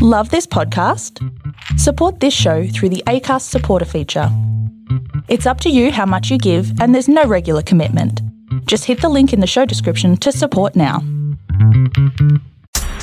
[0.00, 1.18] Love this podcast?
[1.76, 4.28] Support this show through the ACAST supporter feature.
[5.26, 8.22] It's up to you how much you give, and there's no regular commitment.
[8.66, 11.02] Just hit the link in the show description to support now.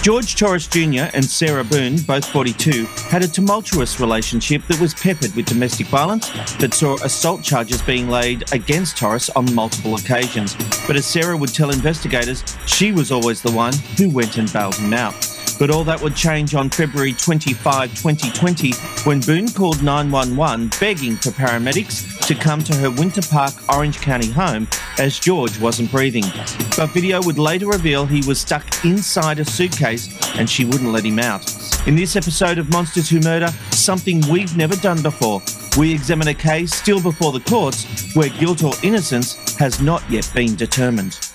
[0.04, 1.10] George Torres Jr.
[1.14, 6.30] and Sarah Boone, both 42, had a tumultuous relationship that was peppered with domestic violence
[6.60, 10.56] that saw assault charges being laid against Torres on multiple occasions.
[10.88, 14.76] But as Sarah would tell investigators, she was always the one who went and bailed
[14.76, 15.14] him out.
[15.58, 18.72] But all that would change on February 25, 2020,
[19.04, 24.30] when Boone called 911 begging for paramedics to come to her Winter Park, Orange County
[24.30, 24.68] home
[24.98, 26.26] as George wasn't breathing.
[26.76, 31.06] But video would later reveal he was stuck inside a suitcase and she wouldn't let
[31.06, 31.46] him out.
[31.88, 35.42] In this episode of Monsters Who Murder, something we've never done before.
[35.78, 40.30] We examine a case still before the courts where guilt or innocence has not yet
[40.34, 41.35] been determined.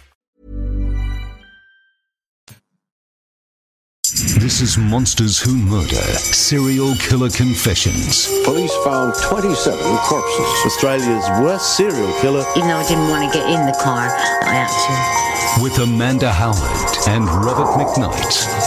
[4.21, 8.27] This is Monsters Who Murder Serial Killer Confessions.
[8.43, 10.45] Police found 27 corpses.
[10.63, 12.45] Australia's worst serial killer.
[12.55, 14.09] Even though I didn't want to get in the car,
[14.43, 15.63] I had to.
[15.63, 18.61] With Amanda Howard and Robert McKnight.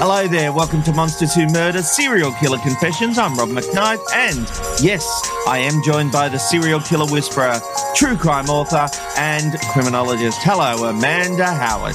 [0.00, 3.16] Hello there, welcome to Monsters Who Murder Serial Killer Confessions.
[3.16, 4.40] I'm Rob McKnight, and
[4.82, 5.06] yes,
[5.46, 7.60] I am joined by the serial killer whisperer,
[7.94, 10.38] true crime author, and criminologist.
[10.42, 11.94] Hello, Amanda Howard.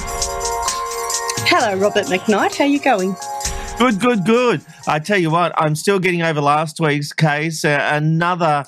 [1.56, 2.56] Hello, Robert McKnight.
[2.56, 3.14] How you going?
[3.78, 4.60] Good, good, good.
[4.88, 7.64] I tell you what, I'm still getting over last week's case.
[7.64, 8.64] Uh, another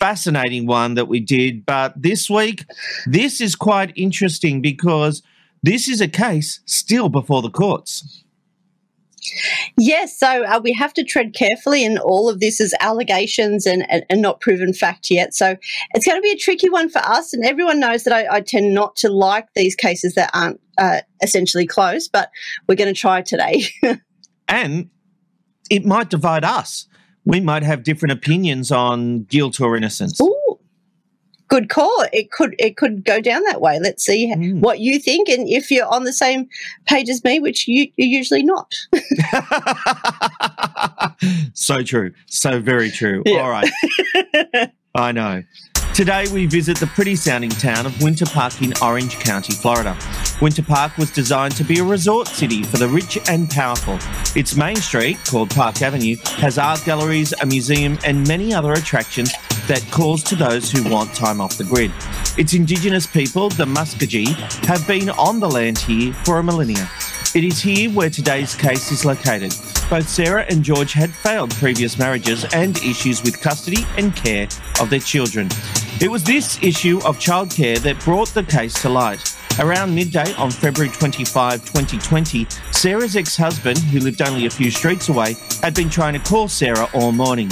[0.00, 1.64] fascinating one that we did.
[1.64, 2.64] But this week,
[3.06, 5.22] this is quite interesting because
[5.62, 8.24] this is a case still before the courts.
[9.78, 13.90] Yes, so uh, we have to tread carefully, and all of this is allegations and,
[13.90, 15.34] and, and, not proven fact yet.
[15.34, 15.56] So
[15.94, 18.40] it's going to be a tricky one for us, and everyone knows that I, I
[18.40, 22.30] tend not to like these cases that aren't uh, essentially closed, but
[22.68, 23.64] we're going to try today.
[24.48, 24.90] and
[25.70, 26.86] it might divide us.
[27.24, 30.20] We might have different opinions on guilt or innocence.
[30.20, 30.55] Ooh
[31.48, 32.04] good call.
[32.12, 33.78] It could it could go down that way.
[33.80, 34.60] Let's see mm.
[34.60, 36.48] what you think, and if you're on the same
[36.86, 38.72] page as me, which you, you're usually not.
[41.54, 42.12] so true.
[42.26, 43.22] So very true.
[43.24, 43.40] Yeah.
[43.40, 44.72] All right.
[44.94, 45.42] I know.
[45.96, 49.96] Today, we visit the pretty sounding town of Winter Park in Orange County, Florida.
[50.42, 53.98] Winter Park was designed to be a resort city for the rich and powerful.
[54.38, 59.32] Its main street, called Park Avenue, has art galleries, a museum, and many other attractions
[59.68, 61.90] that calls to those who want time off the grid.
[62.36, 64.34] Its indigenous people, the Muskogee,
[64.66, 66.90] have been on the land here for a millennia.
[67.34, 69.54] It is here where today's case is located.
[69.90, 74.48] Both Sarah and George had failed previous marriages and issues with custody and care
[74.80, 75.48] of their children.
[76.00, 79.36] It was this issue of childcare that brought the case to light.
[79.58, 85.08] Around midday on February 25, 2020, Sarah's ex husband, who lived only a few streets
[85.08, 87.50] away, had been trying to call Sarah all morning.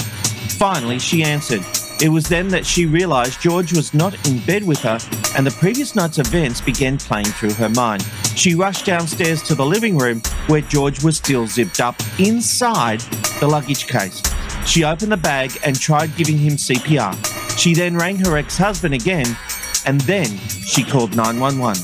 [0.57, 1.63] Finally, she answered.
[2.01, 4.99] It was then that she realised George was not in bed with her,
[5.37, 8.05] and the previous night's events began playing through her mind.
[8.35, 12.99] She rushed downstairs to the living room where George was still zipped up inside
[13.39, 14.21] the luggage case.
[14.65, 17.15] She opened the bag and tried giving him CPR.
[17.57, 19.25] She then rang her ex husband again,
[19.85, 21.81] and then she called 911.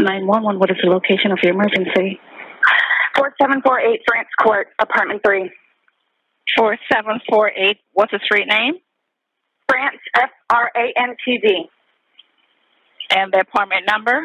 [0.00, 2.20] 911, what is the location of your emergency?
[3.16, 5.50] 4748 France Court, apartment 3.
[6.56, 8.74] 4748, what's the street name?
[9.68, 11.68] France, F R A N T D.
[13.14, 14.22] And the apartment number?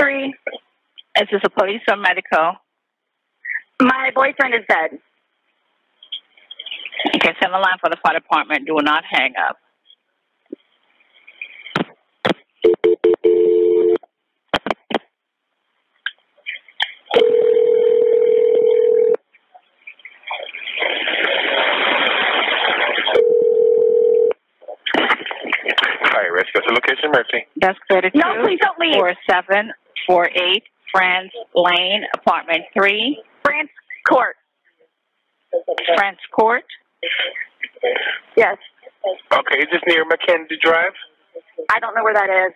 [0.00, 0.34] 3.
[1.20, 2.54] Is this a police or medical?
[3.80, 4.98] My boyfriend is dead.
[7.16, 8.66] Okay, send the line for the fire department.
[8.66, 9.56] Do not hang up.
[26.14, 27.42] Hi, rescue location, Mercy.
[27.60, 28.14] That's 32.
[28.14, 28.94] No, please don't leave.
[28.94, 30.62] 4748
[30.94, 33.18] France Lane, apartment 3.
[33.42, 33.70] France
[34.06, 34.36] Court.
[35.96, 36.62] France Court?
[38.36, 38.58] Yes.
[39.32, 40.94] Okay, is this near Mackenzie Drive?
[41.74, 42.54] I don't know where that is.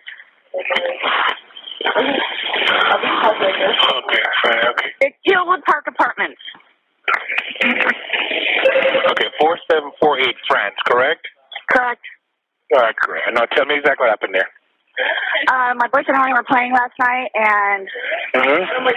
[3.99, 4.91] Okay, fine, okay.
[5.01, 6.39] It's Hillwood Park Apartments.
[7.59, 11.27] Okay, 4748 France, correct?
[11.75, 12.01] Correct.
[12.75, 13.29] All right, correct.
[13.33, 14.47] Now tell me exactly what happened there.
[15.47, 17.87] Uh, my boyfriend and I were playing last night, and
[18.35, 18.87] Mm-hmm.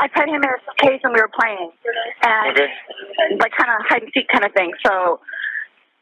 [0.00, 1.70] I put him in a case and we were playing,
[2.22, 2.68] and Okay.
[3.40, 4.72] like kind of hide and seek kind of thing.
[4.86, 5.20] So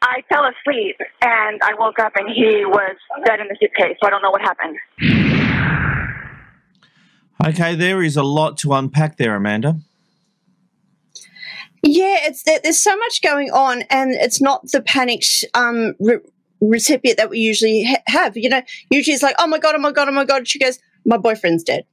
[0.02, 3.96] I fell asleep, and I woke up, and he was dead in the suitcase.
[4.00, 4.76] So I don't know what happened.
[7.46, 9.78] Okay, there is a lot to unpack there, Amanda.
[11.82, 16.18] Yeah, it's there's so much going on, and it's not the panicked um, re-
[16.60, 18.36] recipient that we usually ha- have.
[18.36, 20.48] You know, usually it's like, oh my god, oh my god, oh my god.
[20.48, 21.84] She goes, my boyfriend's dead,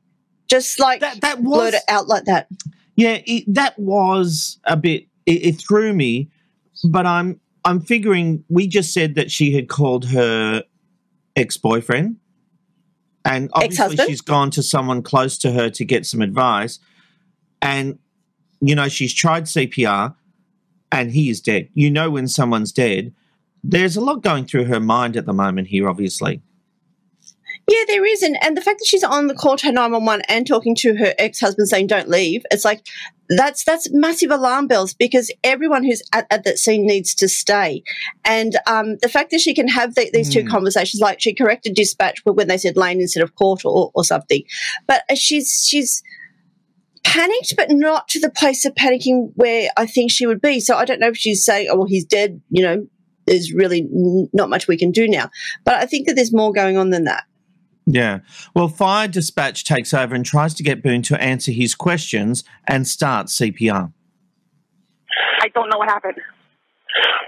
[0.47, 1.21] just like that.
[1.21, 2.47] That blurt it out like that.
[2.95, 5.07] Yeah, it, that was a bit.
[5.25, 6.29] It, it threw me,
[6.83, 10.63] but I'm I'm figuring we just said that she had called her
[11.35, 12.17] ex boyfriend,
[13.25, 14.09] and obviously Ex-husband?
[14.09, 16.79] she's gone to someone close to her to get some advice,
[17.61, 17.99] and
[18.61, 20.15] you know she's tried CPR,
[20.91, 21.69] and he is dead.
[21.73, 23.13] You know when someone's dead.
[23.67, 26.41] There's a lot going through her mind at the moment here, obviously.
[27.67, 30.05] Yeah, there is, and and the fact that she's on the call to nine one
[30.05, 32.85] one and talking to her ex husband saying don't leave, it's like
[33.27, 37.81] that's that's massive alarm bells because everyone who's at, at that scene needs to stay,
[38.23, 40.49] and um, the fact that she can have the, these two Mm.
[40.49, 44.43] conversations, like she corrected dispatch when they said lane instead of court or, or something,
[44.85, 46.03] but uh, she's she's
[47.03, 50.59] panicked, but not to the place of panicking where I think she would be.
[50.59, 52.85] So I don't know if she's saying, "Oh, well, he's dead," you know.
[53.25, 53.87] There's really
[54.33, 55.29] not much we can do now,
[55.63, 57.25] but I think that there's more going on than that.
[57.85, 58.19] Yeah.
[58.55, 62.87] Well, Fire Dispatch takes over and tries to get Boone to answer his questions and
[62.87, 63.93] start CPR.
[65.41, 66.17] I don't know what happened.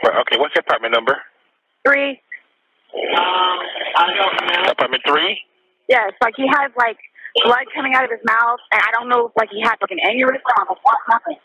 [0.01, 1.17] Well, okay, what's your apartment number?
[1.85, 2.21] Three.
[2.97, 3.59] Um,
[3.97, 4.71] I don't know.
[4.71, 5.39] Apartment three?
[5.88, 6.97] Yes, like he has like
[7.45, 9.91] blood coming out of his mouth, and I don't know if like he had like
[9.91, 11.38] an aneurysm or what happened.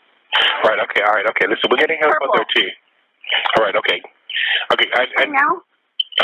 [0.65, 1.45] Right, okay, all right, okay.
[1.47, 2.69] Listen, we're getting help on there too.
[3.57, 4.01] All right, okay.
[4.73, 5.61] Okay, I, I, now?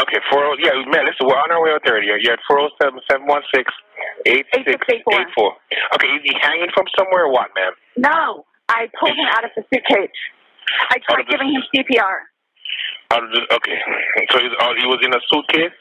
[0.01, 1.97] Okay, four oh yeah, man, listen, we're on our way out there.
[2.01, 3.65] You're, at four oh seven seven one six
[4.27, 5.57] eight six eight four.
[5.95, 7.73] Okay, is he hanging from somewhere or what, ma'am?
[7.97, 10.13] No, I pulled him out of the suitcase.
[10.93, 12.29] I tried giving him CPR.
[13.11, 13.77] Out of the, okay,
[14.29, 15.73] so he's, oh, he was in a suitcase.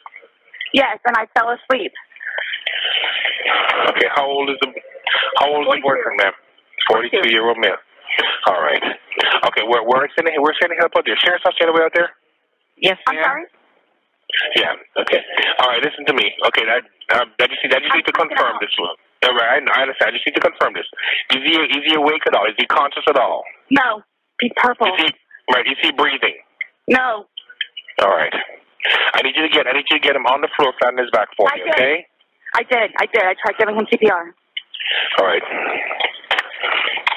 [0.73, 1.93] Yes, and I fell asleep.
[3.93, 4.73] Okay, how old is the
[5.41, 6.33] how old is the boyfriend, ma'am?
[6.89, 7.77] Forty two year old male.
[8.49, 8.83] All right.
[9.53, 11.17] Okay, we're we're sending we're sending help out there.
[11.21, 12.11] Sheriff's House the other way out there.
[12.81, 13.45] Yes, I'm sorry.
[14.57, 14.73] Yeah.
[15.05, 15.21] Okay.
[15.61, 15.83] All right.
[15.83, 16.33] Listen to me.
[16.49, 16.65] Okay.
[16.65, 16.83] That
[17.21, 18.97] um, I just I just need to confirm this one.
[19.29, 19.61] All right.
[19.61, 20.11] I, I understand.
[20.11, 20.87] I just need to confirm this.
[21.37, 22.47] Is he is he awake at all?
[22.47, 23.43] Is he conscious at all?
[23.71, 24.03] No,
[24.41, 24.87] he's purple.
[24.87, 25.09] Is he
[25.53, 25.67] right?
[25.67, 26.37] Is he breathing?
[26.89, 27.27] No,
[28.01, 28.33] All right.
[29.13, 30.95] I need you to get I need you to get him on the floor, flat
[30.95, 31.65] on his back for I me.
[31.65, 31.75] did.
[31.75, 31.97] Okay.
[32.55, 32.89] I did.
[32.97, 33.23] I did.
[33.29, 34.33] I tried giving him CPR.
[35.21, 35.43] All right.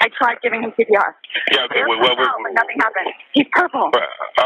[0.01, 1.13] I tried giving him CPR.
[1.53, 1.69] Yeah.
[1.69, 1.85] Okay.
[1.85, 3.13] Well, well, No, but nothing happened.
[3.37, 3.93] He's purple.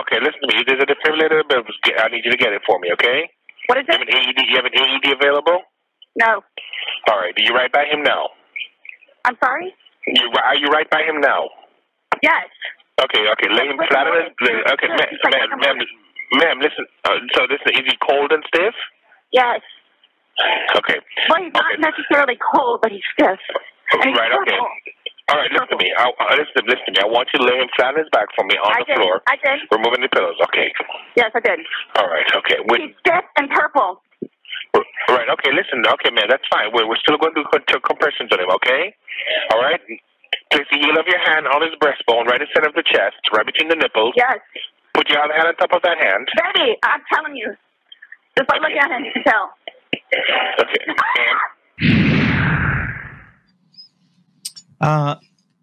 [0.04, 0.20] okay.
[0.20, 0.64] Listen to me.
[0.68, 1.48] There's a defibrillator.
[1.48, 1.64] but
[2.04, 2.92] I need you to get it for me.
[2.94, 3.32] Okay.
[3.72, 3.96] What is it?
[3.96, 4.40] You have an AED.
[4.52, 5.64] You have an AED available?
[6.20, 6.44] No.
[7.10, 7.34] All right.
[7.34, 8.30] Are you right by him now?
[9.26, 9.74] I'm sorry.
[10.08, 11.50] You are you right by him now?
[12.22, 12.46] Yes.
[13.02, 13.50] Okay, okay.
[13.52, 14.32] Lay him flat on his.
[14.40, 15.78] Okay, ma'am, ma'am, ma'am,
[16.40, 16.58] ma'am.
[16.62, 16.86] Listen.
[17.04, 17.74] Uh, so, listen.
[17.74, 18.76] Is he cold and stiff?
[19.34, 19.60] Yes.
[20.78, 21.00] Okay.
[21.30, 23.40] Well, he's not necessarily cold, but he's stiff.
[23.92, 24.32] And he's Right.
[24.32, 24.60] Okay.
[25.32, 25.50] All right.
[25.50, 25.90] Listen to me.
[25.98, 27.00] I, uh, listen, listen to me.
[27.02, 28.94] I want you to lay him flat on his back for me on I the
[28.94, 28.98] did.
[29.02, 29.58] floor, I did.
[29.74, 30.38] removing the pillows.
[30.54, 30.70] Okay.
[31.18, 31.60] Yes, I did.
[31.98, 32.26] All right.
[32.46, 32.62] Okay.
[32.70, 32.82] Wait.
[32.86, 34.02] He's stiff and purple.
[35.10, 35.26] Right.
[35.34, 35.50] Okay.
[35.56, 35.82] Listen.
[35.82, 36.30] Okay, man.
[36.30, 36.70] That's fine.
[36.74, 38.54] We're, we're still going to do co- compressions on him.
[38.62, 38.94] Okay.
[39.50, 39.82] All right.
[40.54, 43.18] Place the heel of your hand on his breastbone, right in center of the chest,
[43.34, 44.14] right between the nipples.
[44.16, 44.38] Yes.
[44.94, 46.30] Put your other hand on top of that hand.
[46.54, 47.50] Baby, I'm telling you.
[48.38, 49.50] Just by looking at him, you can tell.
[50.62, 50.86] Okay.
[54.86, 55.16] Uh,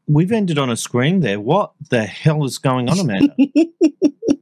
[0.09, 1.39] we've ended on a scream there.
[1.39, 3.35] What the hell is going on, Amanda?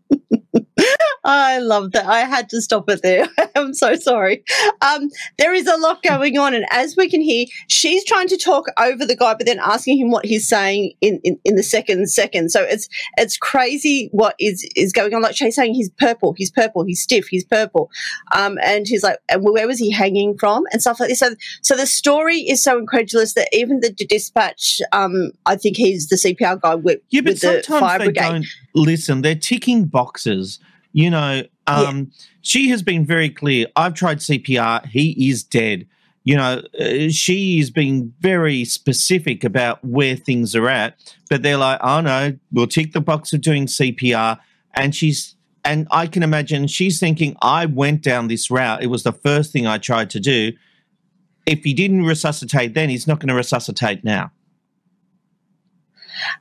[1.30, 2.06] I love that.
[2.06, 3.28] I had to stop it there.
[3.54, 4.42] I'm so sorry.
[4.82, 5.08] Um,
[5.38, 8.66] there is a lot going on, and as we can hear, she's trying to talk
[8.78, 12.08] over the guy, but then asking him what he's saying in, in, in the second
[12.10, 12.50] second.
[12.50, 15.22] So it's it's crazy what is is going on.
[15.22, 17.90] Like she's saying, he's purple, he's purple, he's stiff, he's purple,
[18.32, 21.20] um, and he's like, and where was he hanging from, and stuff like this.
[21.20, 26.08] So so the story is so incredulous that even the dispatch, um, I think he's
[26.08, 28.20] the CPR guy with, Yeah, but with the fire they brigade.
[28.20, 29.22] don't listen.
[29.22, 30.58] They're ticking boxes.
[30.92, 33.66] You know, um, she has been very clear.
[33.76, 34.86] I've tried CPR.
[34.86, 35.86] He is dead.
[36.24, 40.98] You know, uh, she is being very specific about where things are at.
[41.28, 44.38] But they're like, oh no, we'll tick the box of doing CPR.
[44.74, 48.82] And she's, and I can imagine she's thinking, I went down this route.
[48.82, 50.52] It was the first thing I tried to do.
[51.46, 54.30] if he didn't resuscitate then, he's not going to resuscitate now.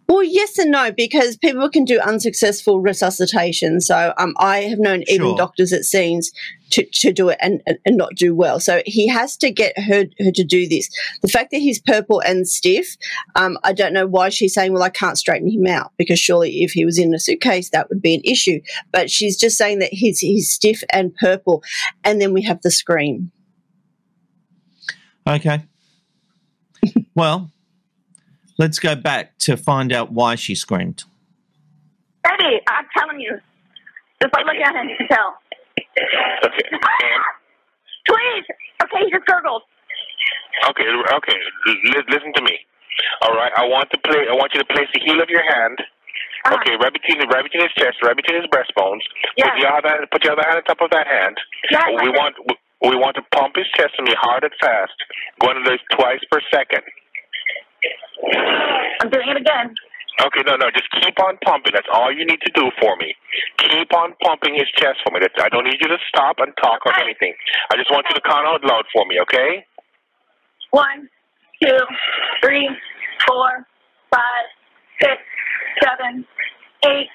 [0.07, 3.81] Well, yes and no, because people can do unsuccessful resuscitation.
[3.81, 6.31] So um, I have known even doctors at scenes
[6.71, 8.59] to, to do it and, and, and not do well.
[8.59, 10.89] So he has to get her, her to do this.
[11.21, 12.95] The fact that he's purple and stiff,
[13.35, 16.63] um, I don't know why she's saying, well, I can't straighten him out, because surely
[16.63, 18.61] if he was in a suitcase, that would be an issue.
[18.91, 21.63] But she's just saying that he's, he's stiff and purple.
[22.03, 23.31] And then we have the scream.
[25.27, 25.63] Okay.
[27.15, 27.51] well,
[28.59, 31.05] let's go back to find out why she screamed.
[32.27, 33.39] Eddie, I'm telling you.
[34.21, 35.33] Just by looking at him, you can tell.
[35.79, 36.67] Okay.
[36.69, 37.23] And,
[38.05, 38.45] Please!
[38.83, 39.63] Okay, he just gurgled.
[40.69, 41.39] okay, okay.
[41.95, 42.59] L- listen to me.
[43.23, 43.51] All right.
[43.55, 44.27] I want to play.
[44.27, 45.79] I want you to place the heel of your hand.
[45.79, 46.55] Uh-huh.
[46.59, 49.03] Okay, right between the right between his chest, right between his breastbones.
[49.37, 49.51] Yeah.
[49.51, 51.35] Put the other put the other hand on top of that hand.
[51.71, 52.35] Yeah, we want
[52.83, 54.95] we want to pump his chest to me hard and fast,
[55.39, 56.83] going to this twice per second.
[59.01, 59.75] I'm doing it again.
[60.19, 61.71] Okay, no, no, just keep on pumping.
[61.73, 63.15] That's all you need to do for me.
[63.59, 65.19] Keep on pumping his chest for me.
[65.21, 67.33] That's, I don't need you to stop and talk or anything.
[67.71, 69.65] I just want you to count out loud for me, okay?
[70.71, 71.07] One,
[71.63, 71.77] two,
[72.43, 72.69] three,
[73.25, 73.65] four,
[74.13, 74.45] five,
[75.01, 75.15] six,
[75.83, 76.25] seven,
[76.85, 77.07] eight,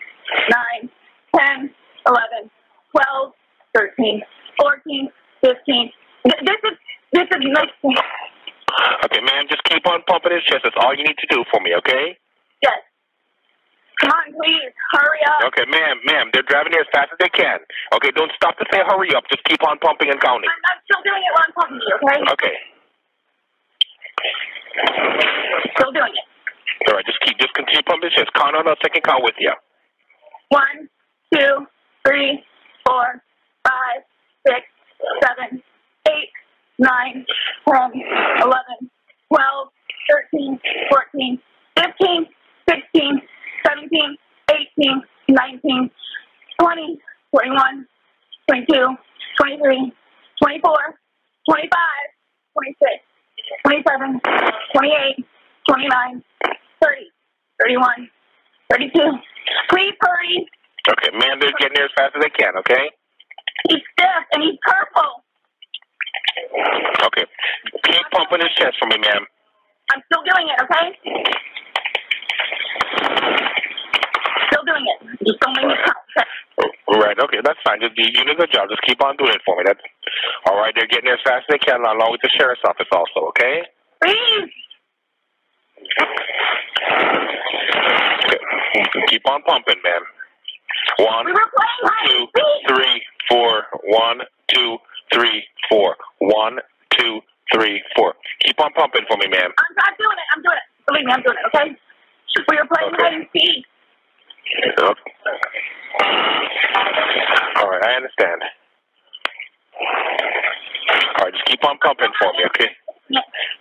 [0.49, 0.89] nine,
[1.37, 1.71] ten,
[2.07, 2.51] eleven,
[2.91, 3.33] twelve,
[3.75, 4.23] thirteen,
[4.59, 5.11] fourteen,
[5.45, 5.91] fifteen.
[6.25, 6.79] This is
[7.13, 7.95] this is nice.
[9.05, 10.65] Okay, ma'am, just keep on pumping his chest.
[10.65, 12.19] That's all you need to do for me, okay?
[12.63, 12.81] Yes.
[14.03, 15.47] Come on, please, hurry up.
[15.55, 17.63] Okay, ma'am, ma'am, they're driving here as fast as they can.
[17.95, 19.23] Okay, don't stop to say hurry up.
[19.31, 20.51] Just keep on pumping and counting.
[20.51, 22.21] I'm, I'm still doing it while I'm to you, okay?
[22.35, 22.57] Okay.
[25.79, 26.27] Still doing it.
[26.91, 28.35] All right, just keep, just continue pumping his chest.
[28.35, 28.67] Count on.
[28.67, 29.55] I can count with you.
[30.51, 30.91] One,
[31.33, 31.67] two,
[32.07, 32.43] three,
[32.87, 33.23] four,
[33.63, 34.03] five,
[34.47, 34.67] six,
[35.23, 35.63] seven,
[36.81, 37.25] eight, nine,
[37.69, 38.03] ten,
[38.43, 38.91] eleven,
[39.33, 39.69] twelve,
[40.11, 40.59] thirteen,
[40.91, 41.39] fourteen,
[41.77, 42.27] fifteen,
[42.69, 43.21] sixteen,
[43.67, 44.17] seventeen,
[44.51, 45.91] eighteen, nineteen,
[46.61, 46.99] twenty,
[47.35, 47.87] twenty-one,
[48.49, 48.89] twenty-two,
[49.41, 49.93] twenty-three,
[50.43, 50.99] twenty-four,
[51.49, 52.05] twenty-five,
[52.55, 53.05] twenty-six,
[53.65, 54.21] twenty-seven,
[54.75, 55.25] twenty-eight,
[55.69, 56.23] twenty-nine,
[56.83, 57.07] thirty,
[57.63, 58.11] thirty-one,
[58.71, 59.11] thirty-two.
[59.71, 60.47] Please hurry.
[60.91, 62.91] Okay, ma'am, they're getting there as fast as they can, okay?
[63.69, 65.24] He's stiff and he's purple.
[67.05, 67.27] Okay.
[67.85, 69.25] Keep pumping his chest for me, ma'am.
[69.93, 70.87] I'm still doing it, okay?
[74.49, 74.99] Still doing it.
[75.27, 75.97] Just don't make me count.
[76.89, 77.81] All oh, Right, okay, that's fine.
[77.81, 78.69] Just you a good job.
[78.71, 79.65] Just keep on doing it for me.
[79.67, 79.81] That's
[80.47, 80.73] all right.
[80.77, 83.29] They're getting there as fast as they can, along with the sheriff's office, also.
[83.35, 83.63] Okay.
[84.03, 84.51] Please.
[88.25, 89.05] Okay.
[89.09, 90.03] Keep on pumping, man.
[90.99, 93.65] One, We were playing two, three, four.
[93.85, 94.21] One,
[94.53, 94.79] two,
[95.13, 95.97] three, four.
[96.19, 96.59] One,
[96.99, 97.21] two,
[97.53, 98.15] three, four.
[98.45, 99.51] Keep on pumping for me, ma'am.
[99.51, 100.27] I'm, I'm doing it.
[100.37, 100.67] I'm doing it.
[100.87, 101.77] Believe me, I'm doing it, okay?
[102.51, 103.65] We were playing hide and seek.
[104.79, 105.13] Okay.
[107.57, 108.43] All right, I understand.
[111.19, 112.71] All right, just keep on pumping for me, okay?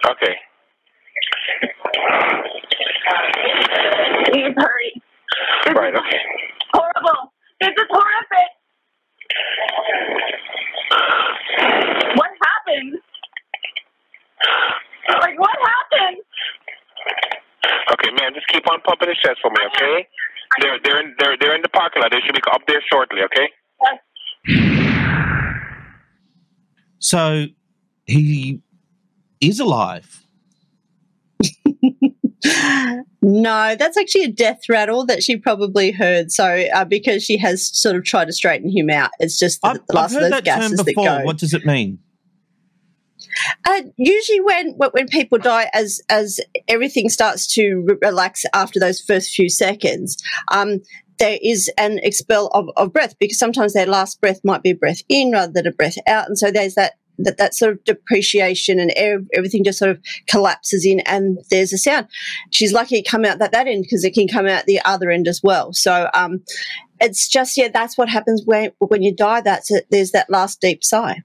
[0.10, 0.36] Okay.
[4.32, 5.02] Please hurry.
[5.76, 6.20] Right, okay.
[6.74, 7.32] Horrible.
[7.62, 8.50] This is horrific.
[12.16, 13.00] What happened?
[15.22, 16.18] Like, what happened?
[17.94, 20.08] Okay, man, just keep on pumping his chest for me, okay?
[20.62, 22.12] They're they're in they're they're in the parking lot.
[22.12, 23.50] They should be up there shortly, okay?
[27.00, 27.46] So
[28.06, 28.62] he
[29.42, 30.26] is alive.
[33.26, 36.30] No, that's actually a death rattle that she probably heard.
[36.30, 39.82] So uh, because she has sort of tried to straighten him out, it's just the,
[39.88, 41.06] the I've last of heard those that term gases that before.
[41.06, 41.22] go.
[41.24, 42.00] What does it mean?
[43.68, 49.02] Uh, usually, when when people die, as as everything starts to re- relax after those
[49.02, 50.22] first few seconds,
[50.52, 50.82] um,
[51.20, 54.76] there is an expel of, of breath because sometimes their last breath might be a
[54.76, 57.84] breath in rather than a breath out, and so there's that that, that sort of
[57.84, 62.08] depreciation and ev- everything just sort of collapses in, and there's a sound.
[62.52, 65.12] She's lucky it come out that that end because it can come out the other
[65.12, 65.74] end as well.
[65.74, 66.44] So um,
[67.00, 69.42] it's just yeah, that's what happens when when you die.
[69.42, 69.72] That's.
[69.90, 71.24] There's that last deep sigh.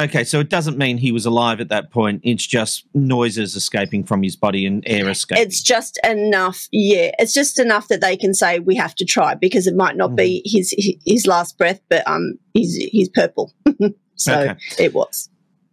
[0.00, 2.20] Okay, so it doesn't mean he was alive at that point.
[2.24, 5.44] It's just noises escaping from his body and air escaping.
[5.44, 7.12] It's just enough, yeah.
[7.20, 10.16] It's just enough that they can say we have to try because it might not
[10.16, 10.56] be Mm-hmm.
[10.58, 13.52] his his last breath, but um, he's he's purple,
[14.16, 14.56] so Okay.
[14.80, 15.28] it was.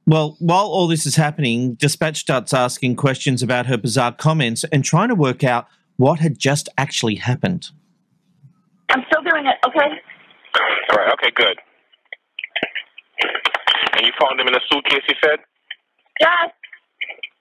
[0.05, 4.83] Well, while all this is happening, Dispatch starts asking questions about her bizarre comments and
[4.83, 5.65] trying to work out
[5.97, 7.69] what had just actually happened.
[8.89, 9.89] I'm still doing it, okay?
[10.91, 11.57] All right, okay, good.
[14.01, 15.37] And you found him in a suitcase, you said?
[16.19, 16.49] Yes.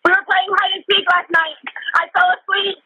[0.04, 1.56] We were playing hide and seek last night.
[1.96, 2.76] I fell asleep.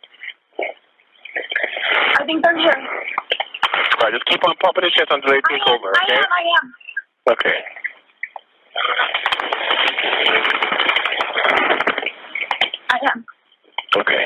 [2.14, 2.70] I think they're here.
[2.70, 6.14] All right, just keep on pumping the chest until they take over, I okay?
[6.14, 6.72] am, I am.
[7.34, 7.58] Okay.
[12.90, 13.24] I am.
[13.98, 14.24] Okay.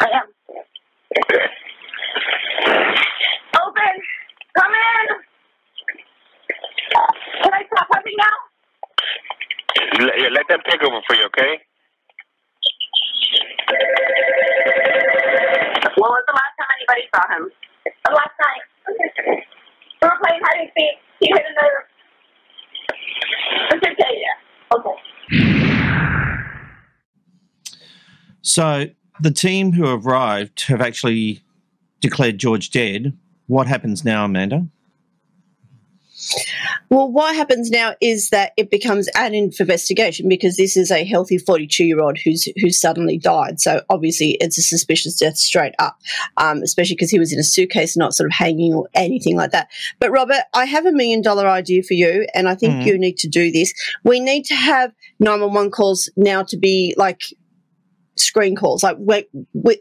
[0.00, 0.26] I am.
[1.24, 1.46] Okay.
[3.56, 3.94] Open!
[4.56, 5.06] Come in!
[7.42, 8.36] Can I stop pumping now?
[10.28, 11.58] Let, yeah, let them take over for you, okay?
[15.96, 17.50] When was the last time anybody saw him?
[18.04, 18.62] The last night.
[20.02, 20.96] We were playing hide and seek.
[21.20, 21.84] He hit a nerve.
[23.70, 24.32] Let's tell you.
[24.76, 24.96] Okay.
[28.42, 28.86] So
[29.20, 31.42] the team who arrived have actually
[32.00, 33.16] declared George dead.
[33.46, 34.66] What happens now, Amanda?
[36.90, 41.36] Well, what happens now is that it becomes an investigation because this is a healthy
[41.36, 43.60] 42 year old who's who's suddenly died.
[43.60, 45.98] So obviously, it's a suspicious death straight up,
[46.38, 49.50] um, especially because he was in a suitcase, not sort of hanging or anything like
[49.50, 49.68] that.
[50.00, 52.86] But Robert, I have a million dollar idea for you, and I think Mhm.
[52.86, 53.74] you need to do this.
[54.04, 57.22] We need to have 911 calls now to be like
[58.20, 58.82] screen calls.
[58.82, 59.26] Like we,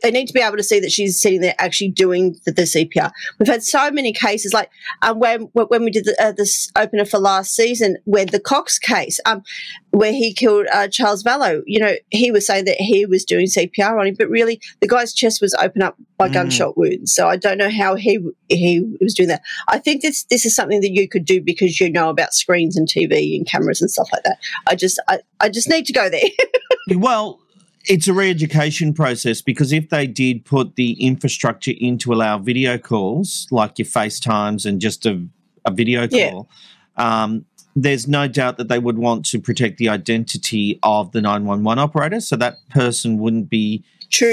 [0.04, 2.62] they need to be able to see that she's sitting there actually doing the, the
[2.64, 3.12] CPR.
[3.40, 4.70] We've had so many cases, like
[5.02, 8.80] um, when when we did the, uh, this opener for last season, where the Cox
[8.80, 9.44] case, um,
[9.92, 11.62] where he killed uh, Charles Vallow.
[11.66, 14.88] You know, he was saying that he was doing CPR on him, but really the
[14.88, 16.34] guy's chest was open up by Mm.
[16.34, 17.14] gunshot wounds.
[17.14, 19.42] So I don't know how he he was doing that.
[19.68, 22.76] I think this this is something that you could do because you know about screens
[22.78, 24.38] and TV and cameras and stuff like that.
[24.68, 26.22] I just I, I just need to go there.
[26.98, 27.40] well,
[27.88, 32.78] it's a re-education process because if they did put the infrastructure in to allow video
[32.78, 35.26] calls, like your FaceTimes and just a,
[35.66, 36.32] a video Yeah.
[36.32, 36.50] call,
[36.98, 41.80] um, there's no doubt that they would want to protect the identity of the 911
[41.80, 43.84] operator, so that person wouldn't be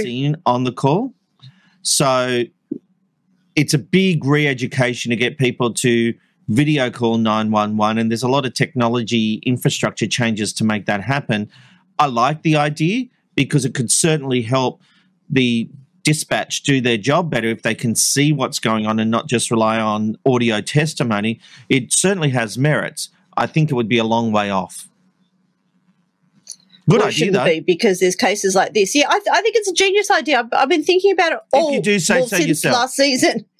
[0.03, 1.13] seen on the call.
[1.83, 2.45] So
[3.55, 6.15] it's a big re-education to get people to
[6.49, 11.51] video call 911 and there's a lot of technology infrastructure changes to make that happen
[11.99, 14.81] i like the idea because it could certainly help
[15.29, 15.69] the
[16.03, 19.51] dispatch do their job better if they can see what's going on and not just
[19.51, 24.31] rely on audio testimony it certainly has merits i think it would be a long
[24.31, 24.87] way off
[26.89, 28.95] good Well, idea though be because there's cases like this.
[28.95, 30.41] Yeah, I, th- I think it's a genius idea.
[30.41, 32.75] I've, I've been thinking about it all you do say well, so since yourself.
[32.75, 33.47] last season.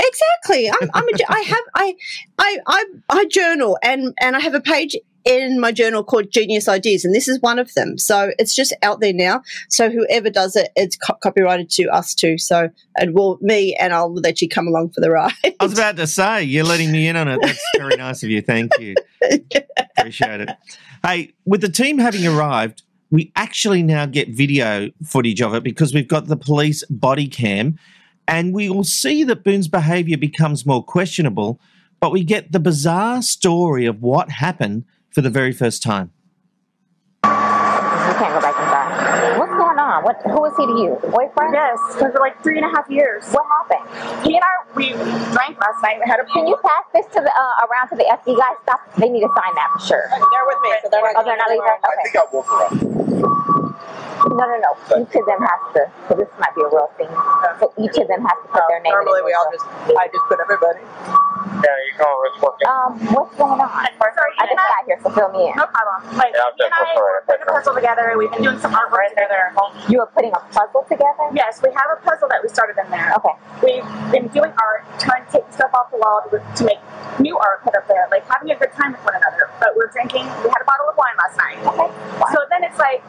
[0.00, 0.70] Exactly.
[0.70, 1.96] I'm, I'm a, I have I,
[2.38, 4.96] I I I journal and and I have a page
[5.28, 7.98] in my journal called Genius Ideas, and this is one of them.
[7.98, 9.42] So it's just out there now.
[9.68, 12.38] So whoever does it, it's co- copyrighted to us too.
[12.38, 15.32] So and well, me and I'll let you come along for the ride.
[15.44, 17.40] I was about to say, you're letting me in on it.
[17.42, 18.40] That's very nice of you.
[18.40, 18.94] Thank you.
[19.98, 20.50] Appreciate it.
[21.04, 25.92] Hey, with the team having arrived, we actually now get video footage of it because
[25.92, 27.78] we've got the police body cam
[28.26, 31.60] and we will see that Boone's behavior becomes more questionable,
[32.00, 36.12] but we get the bizarre story of what happened for the very first time.
[37.24, 39.38] You can't go back inside.
[39.38, 40.02] What's going on?
[40.02, 40.16] What?
[40.22, 40.98] Who is he to you?
[41.10, 41.52] Boyfriend?
[41.54, 43.24] Yes, because for like three and a half years.
[43.30, 43.86] What happened?
[44.26, 44.90] He and I, we
[45.34, 46.00] drank last night.
[46.02, 48.56] We had a Can you pass this to the uh, around to the FD guys?
[48.62, 48.80] Stop.
[48.96, 50.04] They need to sign that for sure.
[50.10, 51.68] They're with me, so they're not Oh, they're not leaving.
[51.68, 52.18] Okay.
[52.18, 52.72] I woke her up.
[54.28, 54.72] No, no, no.
[55.00, 55.82] Each of them has to.
[56.08, 57.08] So this might be a real thing.
[57.60, 58.92] So each of them has to put their name.
[58.92, 59.64] Normally in we all just,
[59.96, 60.84] I just put everybody.
[61.58, 62.26] Yeah, you call her.
[62.30, 62.66] It's working.
[62.68, 63.68] Um, what's going on?
[63.98, 65.56] Sorry, I just got here, so fill me in.
[65.58, 66.14] No problem.
[66.14, 68.04] Like, Yeah, I'm he and I definitely were putting a puzzle together.
[68.14, 69.50] We've been doing some artwork together.
[69.90, 71.26] You are putting a puzzle together.
[71.34, 73.10] Yes, we have a puzzle that we started in there.
[73.18, 73.34] Okay.
[73.64, 76.78] We've been doing art, trying to take stuff off the wall to, to make
[77.18, 79.50] new art put up there, like having a good time with one another.
[79.58, 80.30] But we're drinking.
[80.46, 81.58] We had a bottle of wine last night.
[81.64, 81.88] Okay.
[82.34, 83.02] So then it's like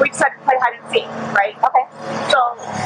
[0.00, 1.54] we decided to play hide and seek, right?
[1.58, 1.84] Okay.
[2.30, 2.38] So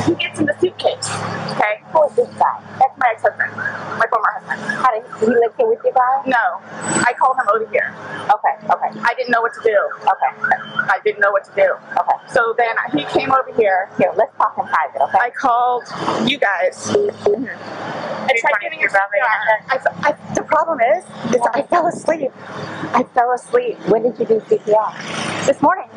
[0.09, 1.09] he gets in the suitcase.
[1.55, 1.83] Okay.
[1.93, 2.57] Who is this guy?
[2.79, 3.53] That's my ex-husband,
[4.01, 4.61] my former husband.
[4.81, 6.27] How did he live here with you guys?
[6.27, 6.61] No,
[7.05, 7.95] I called him over here.
[8.31, 8.55] Okay.
[8.67, 8.91] Okay.
[9.01, 9.79] I didn't know what to do.
[10.03, 10.31] Okay.
[10.89, 11.75] I didn't know what to do.
[11.99, 12.19] Okay.
[12.33, 13.89] So then he came over here.
[13.99, 15.03] Here, let's talk in private.
[15.09, 15.19] Okay.
[15.21, 15.85] I called
[16.29, 16.91] you guys.
[16.91, 18.05] Mm-hmm.
[18.25, 21.05] I tried giving you I, I, the problem is,
[21.35, 22.31] is I fell asleep.
[22.95, 25.47] I fell asleep When did you do CPR?
[25.47, 25.89] this morning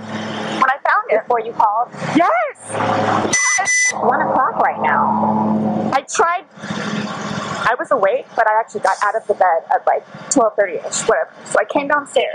[0.61, 1.21] when I found it.
[1.23, 1.89] Before you called?
[2.15, 3.93] Yes.
[3.93, 5.91] One o'clock right now.
[5.93, 6.45] I tried.
[7.67, 11.31] I was awake, but I actually got out of the bed at like 12:30ish, whatever.
[11.45, 12.31] So I came downstairs,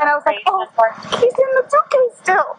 [0.00, 0.64] and I was like, "Oh,
[1.20, 2.56] he's in the suitcase still."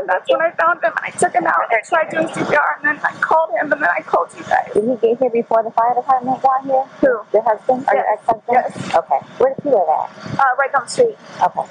[0.00, 2.76] And that's when I found him, and I took him out and tried doing CPR,
[2.76, 4.70] and then I called him, and then I called you guys.
[4.74, 6.84] Did he get here before the fire department got here?
[7.00, 7.20] Who?
[7.32, 8.18] Your husband or your Yes.
[8.20, 8.64] ex-husband?
[8.74, 8.94] Yes.
[8.96, 9.20] Okay.
[9.38, 10.38] Where did he live at?
[10.40, 11.16] Uh, right down the street.
[11.42, 11.66] Okay.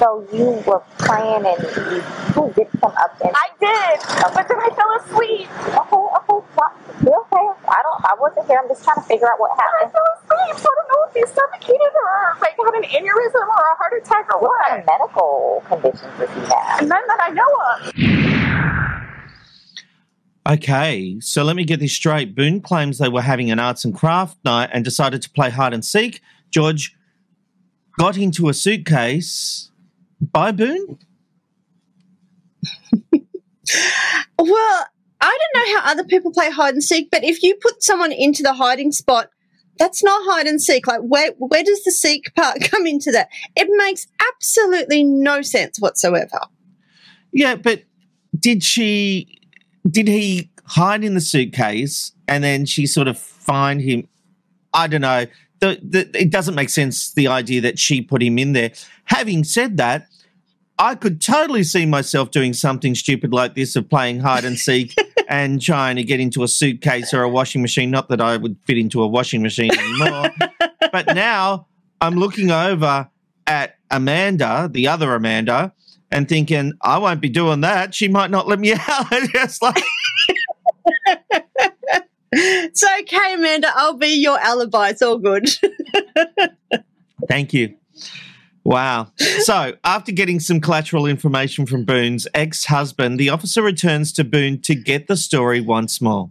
[0.00, 2.00] So you were playing and you
[2.32, 4.00] who did come up and I did,
[4.32, 5.44] but then I fell asleep.
[5.60, 6.72] Okay, okay, stop.
[7.04, 7.46] You okay?
[7.68, 8.58] I don't I wasn't here.
[8.62, 9.92] I'm just trying to figure out what happened.
[9.92, 13.44] I fell asleep, so I don't know if he suffocated or like had an aneurysm
[13.44, 14.68] or a heart attack or What what.
[14.68, 16.80] kind of medical conditions does he have?
[16.80, 17.52] None that I know
[20.48, 20.54] of.
[20.54, 22.34] Okay, so let me get this straight.
[22.34, 25.74] Boone claims they were having an arts and craft night and decided to play hide
[25.74, 26.22] and seek.
[26.50, 26.96] George
[27.98, 29.69] got into a suitcase
[30.20, 30.98] by Boone.
[34.38, 34.86] Well,
[35.20, 38.12] I don't know how other people play hide and seek, but if you put someone
[38.12, 39.30] into the hiding spot,
[39.78, 40.86] that's not hide and seek.
[40.86, 43.28] Like, where where does the seek part come into that?
[43.56, 46.40] It makes absolutely no sense whatsoever.
[47.32, 47.84] Yeah, but
[48.38, 49.38] did she?
[49.88, 54.08] Did he hide in the suitcase and then she sort of find him?
[54.72, 55.26] I don't know.
[55.60, 57.12] The, the, it doesn't make sense.
[57.12, 58.72] The idea that she put him in there.
[59.04, 60.08] Having said that,
[60.78, 64.94] I could totally see myself doing something stupid like this of playing hide and seek
[65.28, 67.90] and trying to get into a suitcase or a washing machine.
[67.90, 70.30] Not that I would fit into a washing machine anymore.
[70.92, 71.66] but now
[72.00, 73.10] I'm looking over
[73.46, 75.74] at Amanda, the other Amanda,
[76.10, 77.94] and thinking, I won't be doing that.
[77.94, 79.06] She might not let me out.
[79.32, 79.84] Just like,
[82.32, 83.72] It's okay, Amanda.
[83.74, 84.90] I'll be your alibi.
[84.90, 85.48] It's all good.
[87.28, 87.74] thank you.
[88.62, 89.10] Wow.
[89.40, 94.60] So, after getting some collateral information from Boone's ex husband, the officer returns to Boone
[94.62, 96.30] to get the story once more.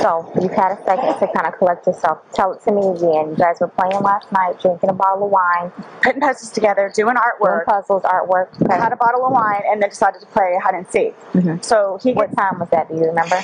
[0.00, 2.18] So you've had a second to kind of collect yourself.
[2.32, 3.30] Tell it to me again.
[3.30, 7.16] You guys were playing last night, drinking a bottle of wine, Putting puzzles together, doing
[7.16, 7.64] doing artwork.
[7.64, 8.48] puzzles, artwork.
[8.70, 11.16] I had a bottle of wine and then decided to play hide and seek.
[11.32, 11.64] Mhm.
[11.64, 12.88] So he What gets, time was that?
[12.88, 13.40] Do you remember?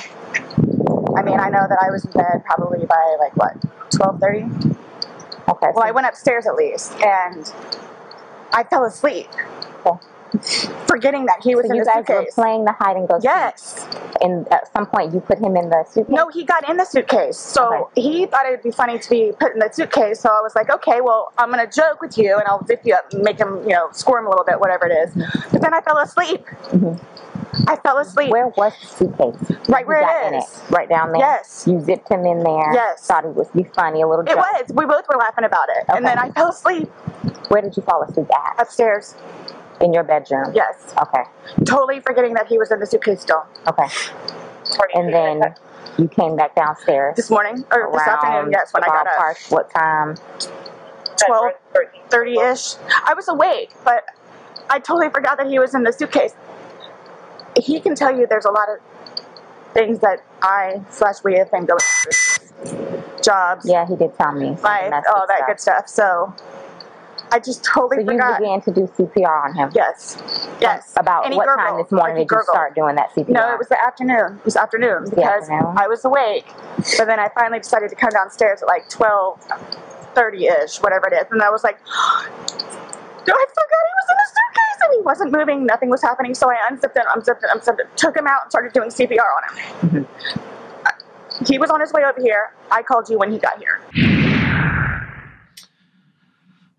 [1.17, 3.59] I mean, I know that I was in bed probably by like what,
[3.91, 4.77] 12:30.
[5.47, 5.67] Okay.
[5.73, 7.51] Well, I went upstairs at least, and
[8.53, 9.27] I fell asleep.
[10.87, 12.35] Forgetting that he was so in you the guys were suitcase.
[12.35, 13.19] playing the hide and go.
[13.21, 13.87] Yes.
[14.21, 16.13] And at some point, you put him in the suitcase.
[16.15, 17.37] No, he got in the suitcase.
[17.37, 18.01] So Okay.
[18.01, 20.19] he thought it would be funny to be put in the suitcase.
[20.19, 22.81] So I was like, okay, well, I'm going to joke with you and I'll zip
[22.83, 25.13] you up make him, you know, squirm a little bit, whatever it is.
[25.51, 26.45] But then I fell asleep.
[26.71, 26.99] Mhm.
[27.67, 28.31] I fell asleep.
[28.31, 29.57] Where was the suitcase?
[29.69, 30.61] Right You where it is.
[30.69, 31.21] Right down there.
[31.21, 31.63] Yes.
[31.65, 32.73] You zipped him in there.
[32.73, 33.05] Yes.
[33.07, 34.33] Thought it was be funny, a little bit.
[34.33, 34.71] It was.
[34.73, 35.85] We both were laughing about it.
[35.87, 36.89] And then I fell asleep
[37.47, 38.59] Where did you fall asleep at?
[38.61, 39.15] upstairs.
[39.81, 40.51] In your bedroom.
[40.53, 40.93] Yes.
[41.01, 41.23] Okay.
[41.65, 43.45] Totally forgetting that he was in the suitcase still.
[43.67, 43.87] Okay.
[44.93, 45.55] And then
[45.97, 47.15] you came back downstairs.
[47.15, 49.37] This morning, or this afternoon, yes, when I got up.
[49.49, 50.15] What time?
[51.27, 51.51] 12,
[52.09, 52.75] 30 ish.
[53.05, 54.03] I was awake, but
[54.69, 56.33] I totally forgot that he was in the suitcase.
[57.61, 58.79] He can tell you there's a lot of
[59.73, 63.03] things that I slash we have been going through.
[63.23, 64.51] Jobs, Yeah, he did tell me.
[64.61, 65.47] life, all that stuff.
[65.47, 65.87] good stuff.
[65.89, 66.33] So
[67.31, 69.71] I just totally So you began to do CPR on him.
[69.73, 70.17] Yes.
[70.61, 70.93] Yes.
[70.97, 73.29] About what gurgled, time this morning like did you start doing that CPR?
[73.29, 74.37] No, it was the afternoon.
[74.37, 75.73] It was afternoon because afternoon?
[75.77, 76.45] I was awake.
[76.97, 79.41] But then I finally decided to come downstairs at like twelve
[80.13, 84.27] thirty ish, whatever it is, and I was like, I forgot he was in the
[84.27, 85.65] suitcase and he wasn't moving.
[85.65, 86.35] Nothing was happening.
[86.35, 89.17] So I unzipped it, unzipped it, unzipped it, took him out, and started doing CPR
[89.19, 90.05] on him.
[90.05, 91.45] Mm-hmm.
[91.45, 92.51] He was on his way over here.
[92.71, 93.81] I called you when he got here.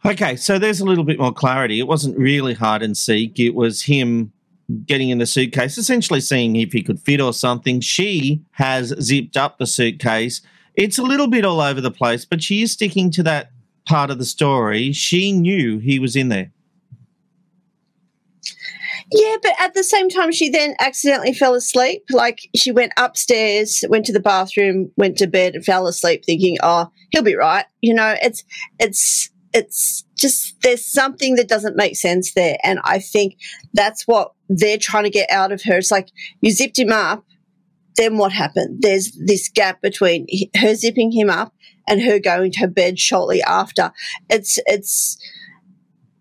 [0.07, 1.81] Okay, so there's a little bit more clarity.
[1.81, 3.41] It wasn't really hide and seek.
[3.41, 4.33] It was him
[4.85, 7.81] getting in the suitcase, essentially seeing if he could fit or something.
[7.81, 10.43] She has zipped up the suitcase.
[10.77, 13.51] It's a little bit all over the place, but she is sticking to that
[13.85, 14.93] part of the story.
[14.93, 16.53] She knew he was in there.
[19.11, 22.05] Yeah, but at the same time, she then accidentally fell asleep.
[22.11, 26.59] Like she went upstairs, went to the bathroom, went to bed, and fell asleep, thinking,
[26.63, 28.43] "Oh, he'll be right." You know, it's
[28.81, 33.37] it's it's just there's something that doesn't make sense there, and I think
[33.73, 35.79] that's what they're trying to get out of her.
[35.79, 36.09] It's like
[36.43, 37.25] you zipped him up,
[37.97, 38.83] then what happened?
[38.83, 41.53] There's this gap between her zipping him up
[41.89, 43.93] and her going to her bed shortly after.
[44.29, 45.17] It's it's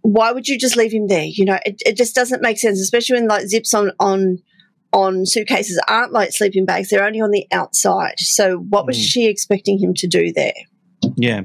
[0.01, 1.25] why would you just leave him there?
[1.25, 4.39] You know, it, it just doesn't make sense, especially when like zips on on
[4.93, 8.19] on suitcases aren't like sleeping bags; they're only on the outside.
[8.19, 9.09] So, what was Mm.
[9.09, 10.53] she expecting him to do there?
[11.15, 11.43] Yeah.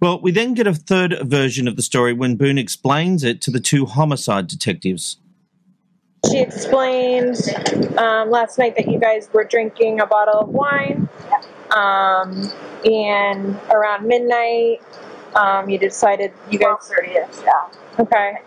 [0.00, 3.50] Well, we then get a third version of the story when Boone explains it to
[3.50, 5.18] the two homicide detectives.
[6.30, 7.36] she explained
[7.98, 11.08] um, last night that you guys were drinking a bottle of wine.
[11.70, 12.50] Um,
[12.84, 14.82] and around midnight,
[15.34, 16.76] um, you decided you guys.
[16.90, 18.00] 12:30ish, yeah.
[18.00, 18.38] Okay.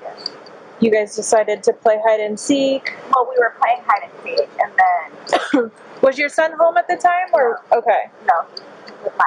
[0.79, 2.93] You guys decided to play hide and seek.
[3.15, 6.95] Well, we were playing hide and seek, and then Was your son home at the
[6.95, 8.11] time, or okay?
[8.27, 8.45] no,
[8.85, 9.17] he was with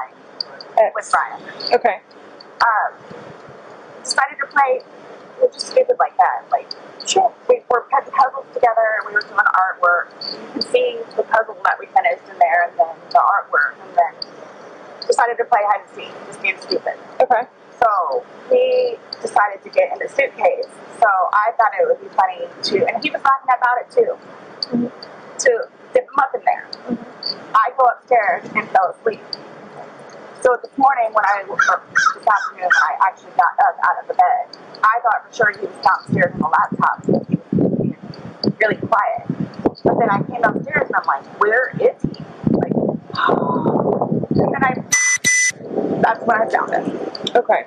[0.81, 1.41] mine, with Brian.
[1.73, 2.01] Okay.
[2.61, 2.91] Um,
[4.03, 4.81] decided to play.
[5.37, 6.45] We were just stupid like that.
[6.51, 6.69] Like,
[7.07, 9.05] sure, we were putting puzzles together.
[9.07, 10.13] We were doing artwork.
[10.33, 13.97] You can see the puzzle that we finished in there, and then the artwork, and
[13.97, 14.13] then
[15.07, 16.95] decided to play hide and seek, just being stupid.
[17.21, 17.49] Okay.
[17.81, 20.69] So he decided to get in the suitcase.
[21.01, 24.19] So I thought it would be funny to, and he was laughing about it too,
[25.39, 26.69] to dip him up in there.
[27.55, 29.23] I go upstairs and fell asleep.
[30.43, 34.09] So this morning when I, or this afternoon when I actually got up out of
[34.09, 38.55] the bed, I thought for sure he was downstairs on the laptop because he was
[38.59, 39.29] really quiet.
[39.85, 42.25] But then I came upstairs and I'm like, where is he?
[42.57, 42.73] Like,
[44.33, 44.75] and then I,
[46.01, 46.99] that's when I found him.
[47.37, 47.67] Okay.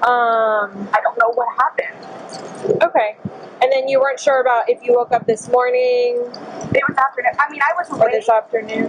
[0.00, 2.82] Um, I don't know what happened.
[2.82, 3.16] Okay.
[3.60, 6.16] And then you weren't sure about if you woke up this morning
[6.72, 7.32] It was afternoon.
[7.38, 8.88] I mean, I was or this afternoon.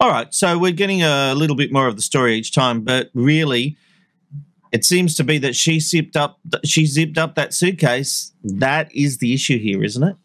[0.00, 3.10] All right, so we're getting a little bit more of the story each time, but
[3.14, 3.76] really,
[4.72, 6.40] it seems to be that she zipped up.
[6.64, 8.32] She zipped up that suitcase.
[8.42, 10.16] That is the issue here, isn't it?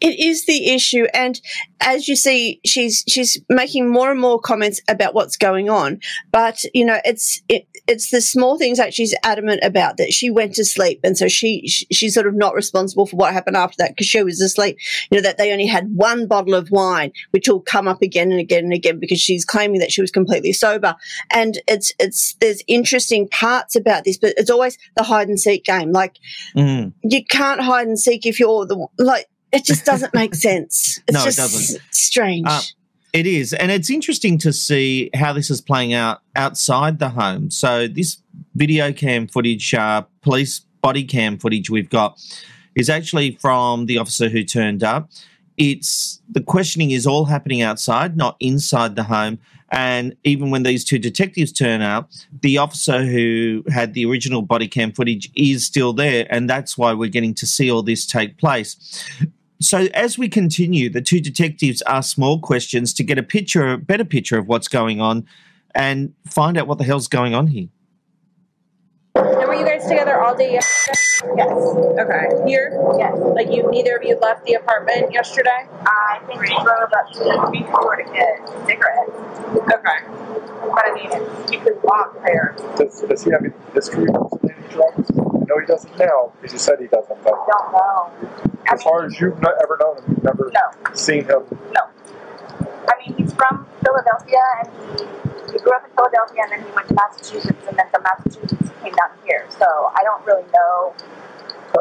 [0.00, 1.40] It is the issue, and
[1.80, 6.00] as you see, she's she's making more and more comments about what's going on.
[6.32, 9.96] But you know, it's it, it's the small things that she's adamant about.
[9.98, 13.16] That she went to sleep, and so she she- she's sort of not responsible for
[13.16, 14.76] what happened after that because she was asleep.
[15.10, 18.30] You know that they only had one bottle of wine, which will come up again
[18.30, 20.96] and again and again because she's claiming that she was completely sober.
[21.32, 25.64] And it's it's there's interesting parts about this, but it's always the hide and seek
[25.64, 25.92] game.
[25.92, 26.16] Like
[26.56, 26.92] Mm.
[27.02, 29.26] you can't hide and seek if you're the like.
[29.52, 31.00] It just doesn't make sense.
[31.06, 31.80] It's No, it just doesn't.
[31.92, 32.46] strange.
[32.48, 32.60] Uh,
[33.14, 37.48] it is, and it's interesting to see how this is playing out outside the home.
[37.48, 38.20] So this
[38.56, 42.20] video cam footage, uh, police body cam footage we've got,
[42.74, 45.10] is actually from the officer who turned up.
[45.56, 49.38] It's the questioning is all happening outside, not inside the home.
[49.70, 52.10] And even when these two detectives turn up,
[52.42, 56.92] the officer who had the original body cam footage is still there, and that's why
[56.92, 59.04] we're getting to see all this take place.
[59.64, 63.78] So as we continue, the two detectives ask more questions to get a picture, a
[63.78, 65.26] better picture of what's going on,
[65.74, 67.68] and find out what the hell's going on here.
[69.14, 71.32] And were you guys together all day yesterday?
[71.38, 71.50] Yes.
[71.50, 72.46] Okay.
[72.46, 72.78] Here?
[72.98, 73.18] Yes.
[73.18, 75.66] Like you, neither of you left the apartment yesterday?
[75.86, 79.12] I think we drove up to the beach to get cigarettes.
[79.72, 79.98] Okay.
[80.74, 82.54] But I mean, you could walk there.
[82.76, 85.23] Does, does he have any history of any drugs?
[85.44, 88.10] I know he doesn't now because you said he doesn't, but Don't know.
[88.72, 90.50] as far as you've not ever known him, you've never
[90.94, 91.44] seen him.
[91.72, 91.84] No.
[92.88, 95.04] I mean, he's from Philadelphia and he,
[95.52, 98.70] he grew up in Philadelphia and then he went to Massachusetts and then from Massachusetts
[98.72, 99.44] he came down here.
[99.50, 100.94] So I don't really know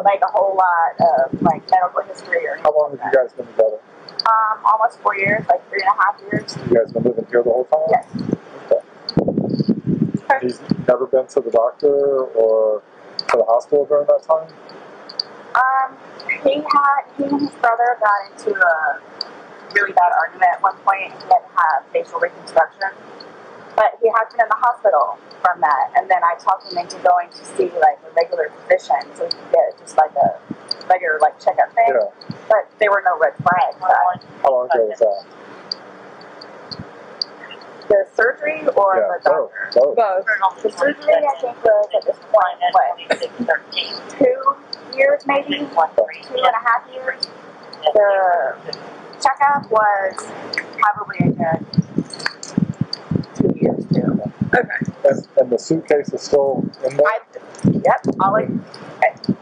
[0.03, 2.63] like a whole lot of like medical history or anything.
[2.63, 3.79] How long have you guys been together?
[4.27, 6.57] Um, almost four years, like three and a half years.
[6.67, 7.87] You guys been living here the whole time?
[7.91, 8.07] Yes.
[10.27, 10.39] Okay.
[10.41, 12.83] He's never been to the doctor or
[13.33, 14.47] to the hospital during that time?
[15.57, 15.97] Um,
[16.45, 19.01] he had he and his brother got into a
[19.73, 21.09] really bad argument at one point.
[21.09, 22.89] He had to have facial reconstruction,
[23.75, 25.93] but he had been in the hospital from that.
[25.97, 29.33] And then I talked him into going to see like a regular physician so he
[29.33, 30.37] could get just like a
[30.89, 31.89] regular like checkup thing.
[31.89, 32.37] Yeah.
[32.49, 33.77] But there were no red flags.
[34.41, 35.42] How long ago was that?
[37.93, 39.51] The surgery or Yeah, the both.
[39.73, 39.93] doctor?
[39.95, 40.63] Both.
[40.63, 42.97] The surgery I think was at this point what
[44.17, 47.27] two years maybe, two and a half years.
[47.93, 48.77] The
[49.21, 50.27] checkup was
[50.77, 51.65] probably a good
[53.35, 54.21] two years too.
[54.53, 55.09] Okay.
[55.09, 57.07] And, and the suitcase is still in there?
[57.07, 57.19] I,
[57.83, 58.43] yep, all I,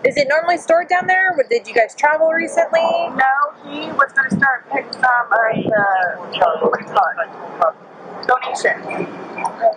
[0.06, 1.32] Is it normally stored down there?
[1.38, 2.80] Or Did you guys travel recently?
[2.82, 3.34] no,
[3.66, 7.91] he was going to start picking some of the, what do you call it,
[8.28, 8.86] donations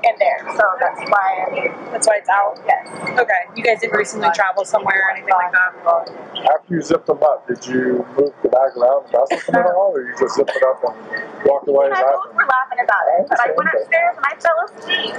[0.04, 0.38] in there.
[0.56, 2.58] So that's why, That's why it's out?
[2.66, 2.86] yes.
[3.18, 3.42] Okay.
[3.56, 5.74] You guys didn't recently travel somewhere or anything like that?
[6.52, 9.56] After you zipped them up, did you move the bag around and mess with them
[9.56, 10.94] at all, or you just zipped it up and
[11.46, 11.86] walked away?
[11.86, 12.20] And I laughing?
[12.24, 15.14] both were laughing about it, but I went upstairs and I fell asleep.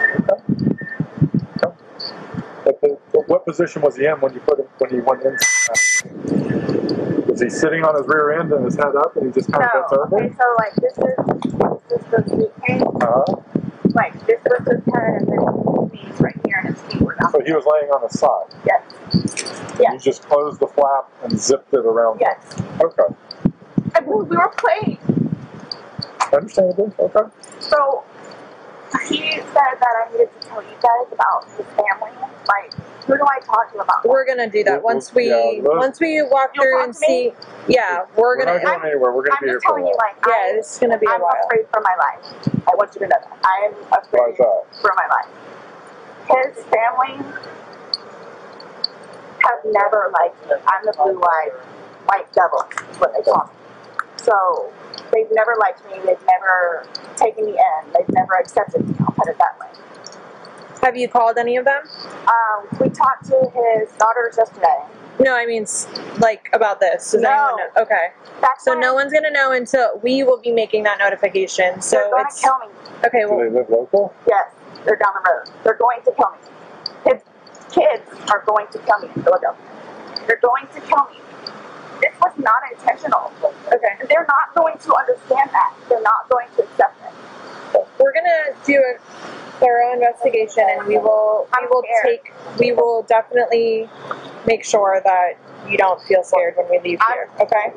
[2.66, 5.24] But, the, but what position was he in when you put him when he went
[5.24, 5.38] in?
[7.36, 9.68] Was he sitting on his rear end and his head up, and he just kind
[9.74, 10.24] No, of bent over?
[10.24, 11.16] okay, so like this is,
[11.90, 13.36] this is the suitcase, Uh-huh.
[13.94, 17.16] like this was his head and then his knees right here and his feet were
[17.16, 17.32] down.
[17.34, 18.48] So he was laying on his side.
[18.66, 18.84] Yes.
[19.82, 19.92] Yes.
[19.92, 22.22] You just closed the flap and zipped it around.
[22.22, 22.40] Yes.
[22.82, 23.04] Okay.
[23.96, 24.98] I, we we were playing.
[26.32, 26.94] Understandable.
[26.98, 27.30] Okay.
[27.60, 28.06] So
[29.10, 32.16] he said that I needed to tell you guys about his family.
[32.48, 32.72] Like,
[33.08, 34.06] who do I talk to about?
[34.06, 37.08] We're gonna do that once we yeah, once we walk You'll through talk and me?
[37.08, 37.34] see.
[37.68, 38.54] Yeah, we're We're gonna.
[38.60, 39.12] not going anywhere.
[39.12, 40.10] We're going to I'm be here just for a telling you, while.
[40.14, 41.34] like, Yeah, it's gonna be a I'm while.
[41.46, 42.22] afraid for my life.
[42.68, 43.40] I want you to know that.
[43.44, 44.66] I am afraid that?
[44.82, 45.30] for my life.
[46.30, 47.26] His family
[49.42, 50.54] have never liked me.
[50.66, 51.52] I'm the blue-eyed
[52.06, 53.54] white devil, is what they call me.
[54.18, 54.72] So
[55.12, 56.00] they've never liked me.
[56.06, 57.94] They've never taken me in.
[57.94, 58.96] They've never accepted me.
[59.02, 59.68] I'll put it that way.
[60.86, 61.82] Have you called any of them?
[62.28, 64.84] Um, we talked to his daughters yesterday.
[65.20, 65.66] No, I mean
[66.20, 67.12] like about this.
[67.12, 67.30] Does No.
[67.32, 67.82] anyone know?
[67.82, 68.10] Okay.
[68.40, 71.82] That's So why no one's gonna know until we will be making that notification.
[71.82, 72.68] So they're going it's to kill me.
[73.04, 73.22] okay.
[73.22, 74.14] Do Well, they live local?
[74.28, 74.46] Yes,
[74.86, 75.50] they're down the road.
[75.64, 77.12] They're going to kill me.
[77.12, 77.22] His
[77.74, 79.66] kids are going to kill me in Philadelphia.
[80.28, 81.18] They're going to kill me.
[82.00, 83.32] This was not intentional.
[83.74, 84.06] okay.
[84.08, 85.74] They're not going to understand that.
[85.90, 87.88] They're not going to accept it.
[88.00, 93.90] We're gonna do a thorough investigation, and we will we will take we will definitely
[94.46, 95.34] make sure that
[95.70, 97.30] you don't feel scared when we leave here.
[97.40, 97.74] Okay.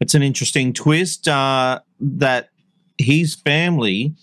[0.00, 2.48] It's an interesting twist uh, that
[2.98, 4.14] his family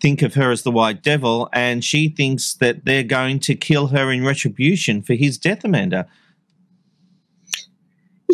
[0.00, 3.88] think of her as the White Devil, and she thinks that they're going to kill
[3.88, 6.06] her in retribution for his death, Amanda.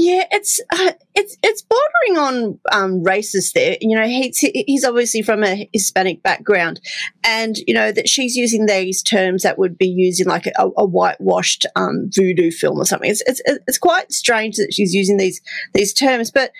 [0.05, 3.55] Yeah, it's uh, it's it's bordering on um, racist.
[3.55, 6.79] There, you know, he's he's obviously from a Hispanic background,
[7.25, 10.69] and you know that she's using these terms that would be used in like a,
[10.77, 13.11] a whitewashed um, voodoo film or something.
[13.11, 15.41] It's, it's it's quite strange that she's using these
[15.73, 16.53] these terms, but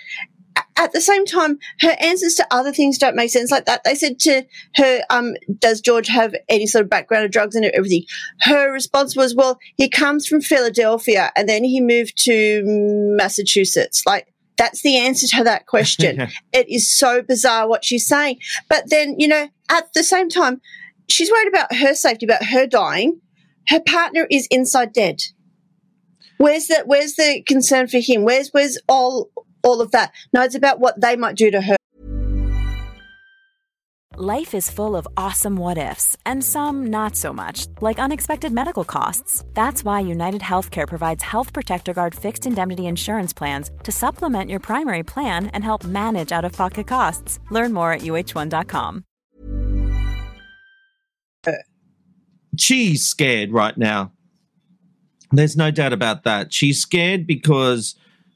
[0.77, 3.83] at the same time, her answers to other things don't make sense like that.
[3.83, 4.43] They said to
[4.75, 8.03] her, um, does George have any sort of background of drugs and everything?
[8.41, 14.03] Her response was, well, he comes from Philadelphia and then he moved to Massachusetts.
[14.05, 16.17] Like, that's the answer to that question.
[16.17, 16.29] Yeah.
[16.53, 18.39] It is so bizarre what she's saying.
[18.69, 20.61] But then, you know, at the same time,
[21.09, 23.19] she's worried about her safety, about her dying.
[23.67, 25.21] Her partner is inside dead.
[26.37, 28.23] Where's the where's the concern for him?
[28.23, 29.31] Where's where's all
[29.65, 30.13] all of that?
[30.31, 31.75] No, it's about what they might do to her.
[34.17, 38.85] Life is full of awesome what ifs, and some not so much, like unexpected medical
[38.85, 39.43] costs.
[39.53, 44.61] That's why United Healthcare provides Health Protector Guard fixed indemnity insurance plans to supplement your
[44.61, 47.39] primary plan and help manage out of pocket costs.
[47.51, 49.03] Learn more at uhone.com.
[52.57, 54.13] She's scared right now.
[55.31, 56.53] There's no doubt about that.
[56.53, 57.95] She's scared because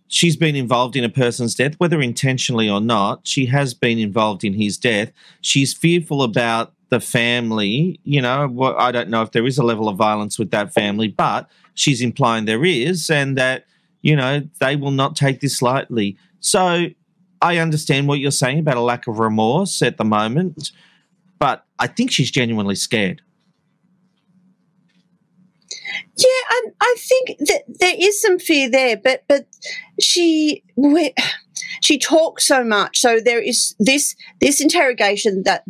[0.10, 3.22] she's been involved in a person's death, whether intentionally or not.
[3.24, 5.14] She has been involved in his death.
[5.40, 8.00] She's fearful about the family.
[8.04, 11.08] You know, I don't know if there is a level of violence with that family,
[11.08, 13.66] but she's implying there is, and that,
[14.02, 16.18] you know, they will not take this lightly.
[16.40, 16.88] So
[17.42, 20.72] I understand what you're saying about a lack of remorse at the moment,
[21.38, 23.22] but I think she's genuinely scared.
[26.18, 29.48] Yeah, I, I think that there is some fear there, but but
[30.00, 31.14] she we-
[31.82, 35.64] she talks so much, so there is this this interrogation that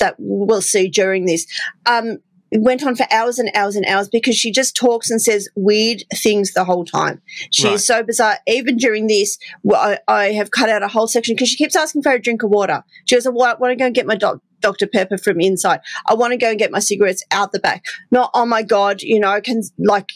[0.00, 1.46] that we'll see during this.
[1.86, 2.18] Um,
[2.52, 6.04] went on for hours and hours and hours because she just talks and says weird
[6.14, 7.20] things the whole time.
[7.50, 7.74] She Right.
[7.74, 8.38] is so bizarre.
[8.46, 9.36] Even during this,
[9.70, 12.44] I, I have cut out a whole section because she keeps asking for a drink
[12.44, 12.84] of water.
[13.06, 14.86] She goes, I want to go and get my doc- Dr.
[14.86, 15.80] Pepper from inside.
[16.06, 17.84] I want to go and get my cigarettes out the back.
[18.10, 20.10] Not, oh my God, you know, I can like,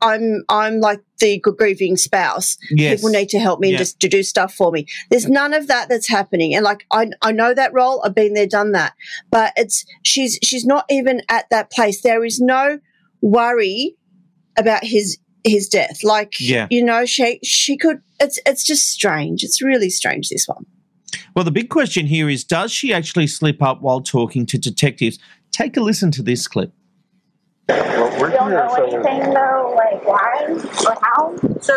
[0.00, 2.56] I'm, I'm like the grieving spouse.
[2.70, 2.98] Yes.
[2.98, 3.78] People need to help me Yeah.
[3.78, 4.86] just to do stuff for me.
[5.10, 6.54] There's none of that that's happening.
[6.56, 8.02] And like, I, I know that role.
[8.04, 8.94] I've been there, done that.
[9.30, 12.02] But it's, she's, she's not even at that place.
[12.02, 12.80] There is no
[13.20, 13.94] worry
[14.58, 16.02] about his, his death.
[16.02, 16.66] Like, Yeah.
[16.68, 19.44] you know, she, she could, it's, it's just strange.
[19.44, 20.66] It's really strange, this one.
[21.34, 25.18] Well, the big question here is does she actually slip up while talking to detectives?
[25.50, 26.72] Take a listen to this clip.
[27.68, 31.36] Well, we're You don't here, know so anything though, like why or how?
[31.60, 31.74] So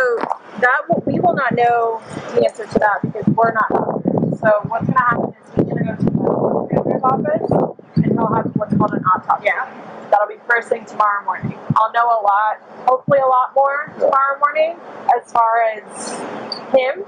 [0.59, 2.01] that will, we will not know
[2.33, 4.39] the answer to that because we're not doctors.
[4.39, 8.05] So what's going to happen is he's going to go to the examiner's office and
[8.05, 9.45] he'll have what's called an autopsy.
[9.45, 9.69] Yeah.
[10.11, 11.57] That'll be first thing tomorrow morning.
[11.75, 14.77] I'll know a lot, hopefully a lot more tomorrow morning
[15.17, 16.09] as far as
[16.73, 17.05] him.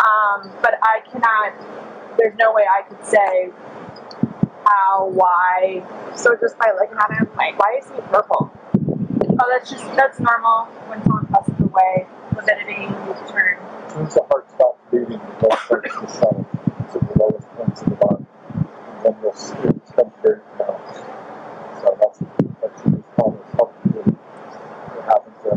[0.00, 1.52] Um, but I cannot,
[2.16, 3.50] there's no way I could say
[4.64, 5.84] how, why.
[6.16, 8.50] So just by looking at him, like, why is he purple?
[9.42, 12.06] Oh, that's just, that's normal when someone passes away.
[12.36, 16.46] Lividity is heart stops beating, the starts to settle
[16.92, 18.24] to the lowest points of the body.
[19.04, 21.00] And then becomes very pronounced.
[21.80, 22.82] So that's, it's
[23.16, 25.50] called, it's called it happens to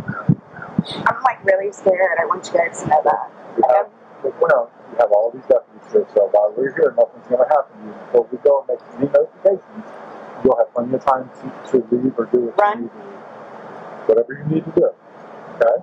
[1.07, 2.17] I'm like really scared.
[2.19, 3.31] I want you guys to know that.
[3.59, 4.02] Yeah.
[4.23, 7.43] We have, you we have all these deputies here, so while we're here, nothing's going
[7.43, 7.93] to happen to you.
[7.93, 9.85] Until we go and make any notifications,
[10.43, 13.03] you'll have plenty of time to, to leave or do what you need to.
[14.07, 14.89] Whatever you need to do.
[15.59, 15.77] Okay?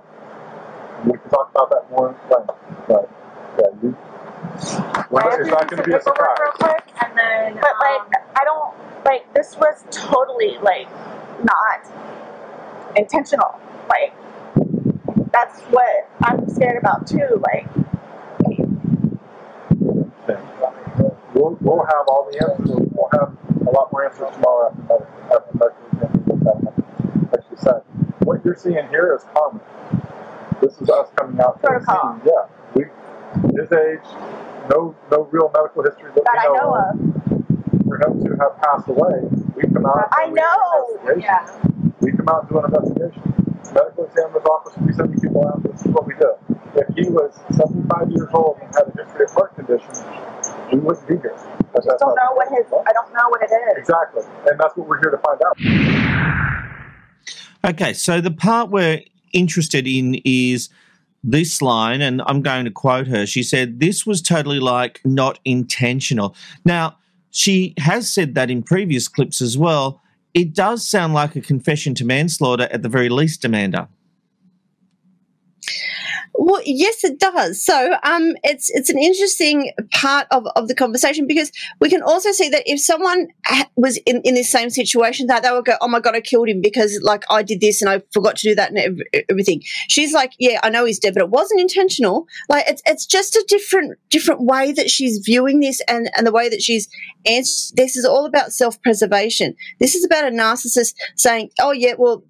[1.05, 2.53] We can talk about that more in length.
[2.87, 3.09] But,
[3.59, 3.97] yeah, you,
[5.09, 6.37] well, it's not going to be a surprise.
[6.39, 7.53] real quick, and then.
[7.55, 8.73] But like, um, I don't
[9.05, 10.87] like this was totally like
[11.43, 11.85] not
[12.95, 13.59] intentional.
[13.89, 14.13] Like,
[15.31, 17.41] that's what I'm scared about too.
[17.41, 17.67] Like,
[20.27, 22.87] We'll, we'll have all the answers.
[22.93, 23.35] We'll have
[23.67, 27.29] a lot more answers tomorrow after medical, after medical exam.
[27.31, 27.81] Like you said,
[28.23, 29.61] what you're seeing here is common.
[30.61, 32.19] This is us coming out to the Protocol.
[32.19, 32.29] scene.
[32.29, 32.45] Yeah,
[32.75, 32.83] we
[33.59, 34.05] his age,
[34.69, 36.99] no no real medical history that, that I we know of.
[36.99, 37.87] of.
[37.87, 39.21] For him to have passed away,
[39.55, 40.07] we come out.
[40.11, 40.99] I do know.
[41.01, 41.95] investigation.
[42.01, 43.23] We come out and do an investigation.
[43.73, 45.63] Medical examiner's office be sending people out.
[45.63, 46.33] This is what we do.
[46.75, 49.89] If he was 75 years old and had a history of heart condition,
[50.69, 51.35] he wouldn't be here.
[51.73, 52.65] But I just don't know what his.
[52.71, 53.77] I don't know what it is.
[53.77, 55.57] Exactly, and that's what we're here to find out.
[57.63, 59.01] Okay, so the part we're
[59.33, 60.69] interested in is
[61.23, 63.25] this line, and I'm going to quote her.
[63.25, 66.35] She said, This was totally like not intentional.
[66.65, 66.97] Now,
[67.29, 70.01] she has said that in previous clips as well.
[70.33, 73.89] It does sound like a confession to manslaughter at the very least, Amanda.
[76.33, 77.63] Well, yes, it does.
[77.63, 81.51] So, um, it's it's an interesting part of, of the conversation because
[81.81, 83.27] we can also see that if someone
[83.75, 86.47] was in, in this same situation, that they would go, "Oh my god, I killed
[86.47, 90.13] him because like I did this and I forgot to do that and everything." She's
[90.13, 93.45] like, "Yeah, I know he's dead, but it wasn't intentional." Like it's it's just a
[93.49, 96.87] different different way that she's viewing this and and the way that she's
[97.25, 97.75] answered.
[97.75, 99.53] This is all about self preservation.
[99.79, 102.23] This is about a narcissist saying, "Oh yeah, well,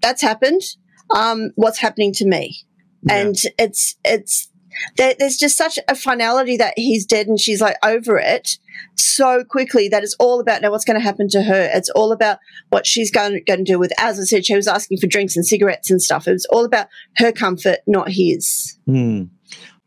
[0.00, 0.62] that's happened.
[1.10, 2.64] Um, what's happening to me?"
[3.08, 4.48] And it's it's
[4.96, 8.58] there, there's just such a finality that he's dead and she's like over it
[8.96, 11.70] so quickly that it's all about now what's going to happen to her?
[11.72, 12.38] It's all about
[12.70, 15.36] what she's going, going to do with as i said she was asking for drinks
[15.36, 16.26] and cigarettes and stuff.
[16.26, 18.78] It was all about her comfort not his.
[18.86, 19.24] Hmm.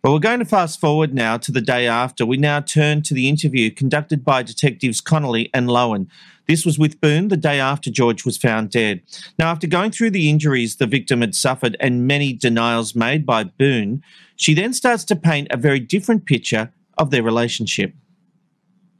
[0.05, 2.27] Well, we're going to fast forward now to the day after.
[2.27, 6.09] We now turn to the interview conducted by Detectives Connolly and Lowen.
[6.47, 9.01] This was with Boone the day after George was found dead.
[9.39, 13.45] Now, after going through the injuries the victim had suffered and many denials made by
[13.45, 14.03] Boone,
[14.35, 17.95] she then starts to paint a very different picture of their relationship.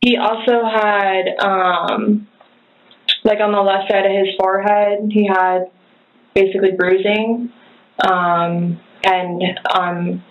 [0.02, 2.28] He also had, um,
[3.24, 5.66] like on the left side of his forehead, he had
[6.34, 7.54] basically bruising,
[8.04, 10.24] um, and um,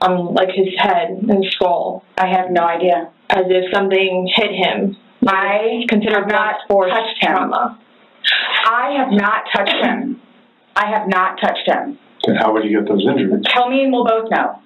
[0.00, 2.04] on like his head and skull.
[2.16, 3.10] I have no idea.
[3.28, 4.96] As if something hit him.
[5.26, 7.32] I considered have not force touched him.
[7.36, 7.78] trauma.
[8.66, 10.20] I have not touched him.
[10.74, 11.98] I have not touched him.
[12.26, 13.44] Then how would you get those injuries?
[13.46, 14.60] Tell me and we'll both know.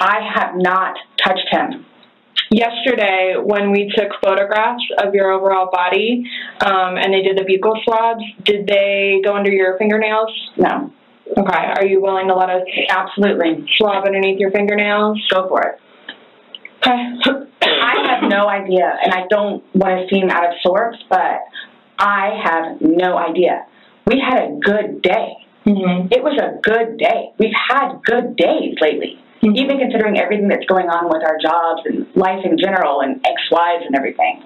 [0.00, 1.84] I have not touched him.
[2.50, 6.24] Yesterday, when we took photographs of your overall body
[6.60, 10.30] um, and they did the buccal swabs, did they go under your fingernails?
[10.56, 10.92] No.
[11.36, 11.72] Okay.
[11.76, 13.66] Are you willing to let us Absolutely.
[13.76, 15.20] swab underneath your fingernails?
[15.30, 15.80] Go for it.
[16.80, 17.48] Okay.
[17.60, 21.40] I have no idea, and I don't want to seem out of sorts, but
[21.98, 23.66] I have no idea.
[24.06, 25.34] We had a good day.
[25.66, 26.08] Mm-hmm.
[26.12, 27.32] It was a good day.
[27.38, 29.54] We've had good days lately, Mm-hmm.
[29.54, 33.84] even considering everything that's going on with our jobs and life in general and ex-wives
[33.86, 34.42] and everything.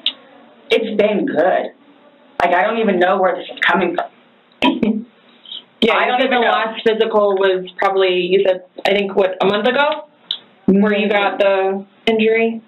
[0.68, 1.72] It's been good.
[2.42, 4.10] Like I don't even know where this is coming from.
[5.82, 6.50] Yeah, I don't even the know.
[6.52, 10.06] last physical was probably you said I think what a month ago,
[10.66, 12.62] where you got the injury,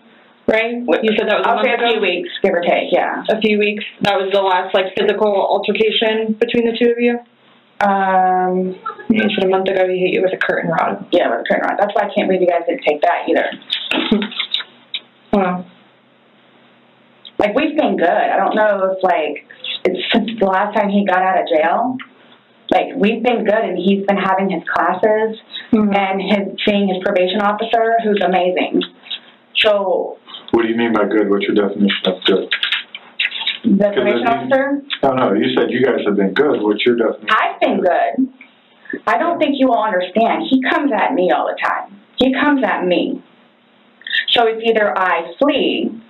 [0.48, 0.82] right?
[0.84, 2.90] What you said that was a month a few weeks, give or take.
[2.90, 3.22] Yeah.
[3.30, 3.84] A few weeks.
[4.02, 7.18] That was the last like physical altercation between the two of you.
[7.86, 8.74] Um,
[9.10, 11.06] You said a month ago he hit you with a curtain rod.
[11.12, 11.78] yeah, with a curtain rod.
[11.78, 13.46] That's why I can't believe you guys didn't take that either.
[15.32, 15.66] Wow.
[17.38, 18.08] Like we've been good.
[18.08, 19.46] I don't know if like
[19.84, 21.96] it's since the last time he got out of jail.
[22.74, 25.38] Like we've been good, and he's been having his classes
[25.72, 25.94] mm-hmm.
[25.94, 28.82] and his seeing his probation officer, who's amazing.
[29.56, 30.18] So
[30.50, 31.30] What do you mean by good?
[31.30, 32.52] What's your definition of good?
[33.64, 36.60] the probation officer, No, no, you said you guys have been good.
[36.60, 37.28] What's your definition?
[37.30, 38.34] I've been good.
[39.06, 40.44] I don't think you all understand.
[40.50, 42.00] He comes at me all the time.
[42.18, 43.22] He comes at me.
[44.32, 46.02] So it's either I flee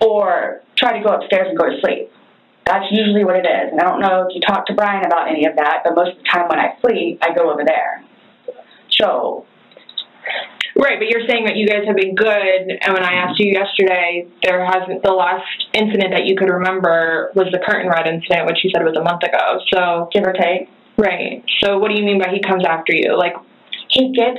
[0.00, 2.10] or try to go upstairs and go to sleep.
[2.68, 3.72] That's usually what it is.
[3.72, 6.12] And I don't know if you talk to Brian about any of that, but most
[6.12, 8.04] of the time when I flee, I go over there.
[9.00, 9.46] So
[10.78, 13.50] Right, but you're saying that you guys have been good, and when I asked you
[13.50, 18.46] yesterday, there hasn't the last incident that you could remember was the curtain rod incident,
[18.46, 19.58] which you said was a month ago.
[19.72, 20.70] So give or take.
[20.96, 21.42] Right.
[21.60, 23.18] So what do you mean by he comes after you?
[23.18, 23.34] Like
[23.88, 24.38] he gets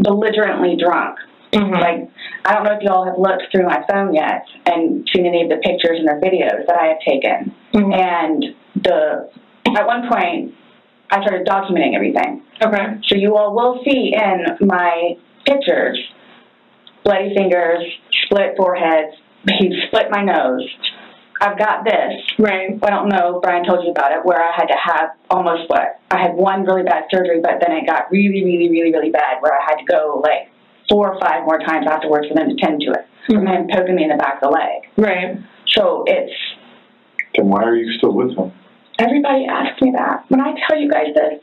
[0.00, 1.16] belligerently drunk.
[1.54, 1.74] Mm-hmm.
[1.74, 2.10] Like,
[2.44, 5.48] I don't know if y'all have looked through my phone yet and seen any of
[5.48, 7.54] the pictures and the videos that I have taken.
[7.72, 7.92] Mm-hmm.
[7.92, 8.44] And
[8.82, 9.30] the
[9.76, 10.54] at one point,
[11.10, 12.42] I started documenting everything.
[12.62, 13.00] Okay.
[13.08, 15.14] So you all will see in my
[15.46, 15.98] pictures
[17.04, 17.84] bloody fingers,
[18.24, 19.14] split foreheads.
[19.60, 20.66] He split my nose.
[21.38, 22.16] I've got this.
[22.38, 22.80] Right.
[22.82, 23.36] I don't know.
[23.36, 26.32] if Brian told you about it, where I had to have almost what I had
[26.32, 29.62] one really bad surgery, but then it got really, really, really, really bad, where I
[29.68, 30.48] had to go like
[30.88, 33.46] four or five more times afterwards for them to tend to it, from hmm.
[33.46, 34.88] him poking me in the back of the leg.
[34.96, 35.38] Right.
[35.68, 36.32] So it's
[37.36, 38.52] Then why are you still with him?
[38.98, 40.24] Everybody asks me that.
[40.28, 41.40] When I tell you guys this,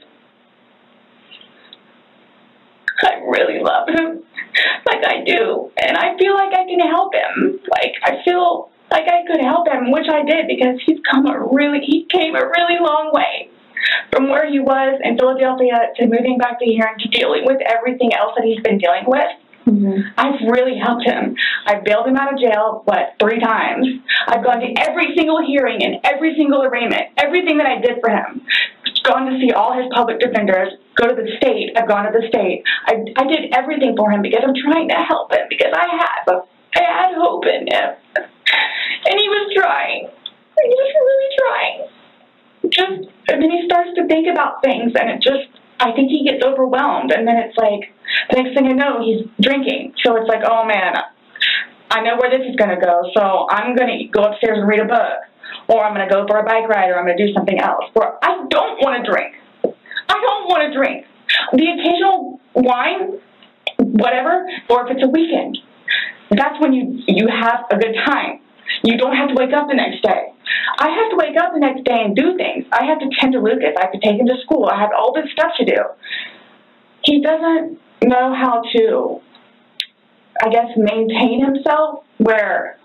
[3.03, 4.23] I really love him.
[4.83, 5.71] Like I do.
[5.77, 7.59] And I feel like I can help him.
[7.71, 11.39] Like I feel like I could help him, which I did because he's come a
[11.53, 13.49] really he came a really long way
[14.11, 17.61] from where he was in Philadelphia to moving back to here and to dealing with
[17.65, 19.31] everything else that he's been dealing with.
[19.65, 20.17] Mm-hmm.
[20.17, 21.35] I've really helped him.
[21.65, 23.85] I've bailed him out of jail, what, three times.
[24.27, 28.09] I've gone to every single hearing and every single arraignment, everything that I did for
[28.09, 28.41] him.
[29.03, 31.73] Gone to see all his public defenders, go to the state.
[31.77, 32.63] I've gone to the state.
[32.85, 36.21] I, I did everything for him because I'm trying to help him because I had,
[36.29, 37.89] I had hope in him.
[39.05, 40.09] And he was trying.
[40.09, 41.89] He was really trying.
[43.31, 45.47] And then he starts to think about things and it just,
[45.79, 47.89] I think he gets overwhelmed, and then it's like
[48.29, 49.93] the next thing I know, he's drinking.
[50.05, 50.93] So it's like, oh man,
[51.89, 53.09] I know where this is going to go.
[53.15, 55.25] So I'm going to go upstairs and read a book,
[55.67, 57.59] or I'm going to go for a bike ride, or I'm going to do something
[57.59, 57.85] else.
[57.95, 59.33] Or I don't want to drink.
[59.65, 61.05] I don't want to drink.
[61.53, 63.19] The occasional wine,
[63.79, 65.57] whatever, or if it's a weekend,
[66.29, 68.39] that's when you you have a good time.
[68.83, 70.33] You don't have to wake up the next day.
[70.79, 72.65] I have to wake up the next day and do things.
[72.71, 73.75] I have to tend to Lucas.
[73.77, 74.65] I have to take him to school.
[74.65, 75.79] I have all this stuff to do.
[77.03, 79.19] He doesn't know how to,
[80.43, 82.77] I guess, maintain himself where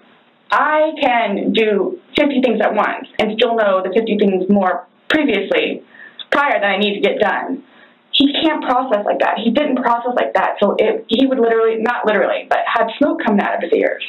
[0.50, 5.82] I can do 50 things at once and still know the 50 things more previously,
[6.30, 7.64] prior that I need to get done.
[8.12, 9.38] He can't process like that.
[9.44, 10.56] He didn't process like that.
[10.60, 14.02] So it, he would literally, not literally, but have smoke coming out of his ears.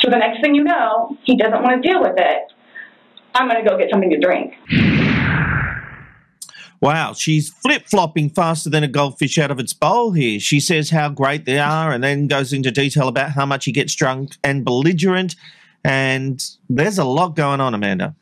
[0.00, 2.52] So the next thing you know, he doesn't want to deal with it.
[3.34, 4.54] I'm going to go get something to drink.
[6.80, 10.40] Wow, she's flip flopping faster than a goldfish out of its bowl here.
[10.40, 13.72] She says how great they are and then goes into detail about how much he
[13.72, 15.36] gets drunk and belligerent.
[15.84, 18.14] And there's a lot going on, Amanda.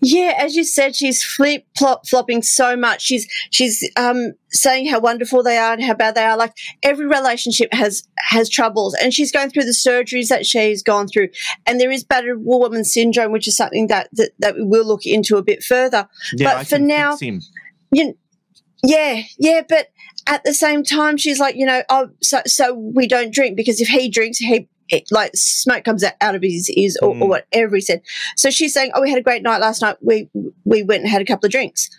[0.00, 3.02] Yeah, as you said, she's flip flop flopping so much.
[3.02, 6.36] She's she's um, saying how wonderful they are and how bad they are.
[6.36, 11.08] Like every relationship has has troubles, and she's going through the surgeries that she's gone
[11.08, 11.28] through.
[11.66, 15.06] And there is battered woman syndrome, which is something that that, that we will look
[15.06, 16.08] into a bit further.
[16.34, 17.16] Yeah, but I for now,
[17.92, 18.16] you,
[18.82, 19.88] yeah, yeah, but
[20.26, 23.80] at the same time, she's like, you know, oh, so so we don't drink because
[23.80, 27.28] if he drinks, he it, like smoke comes out, of his ears or, or mm.
[27.28, 28.02] whatever he said.
[28.36, 29.96] So she's saying, oh, we had a great night last night.
[30.00, 30.28] We
[30.64, 31.90] we went and had a couple of drinks.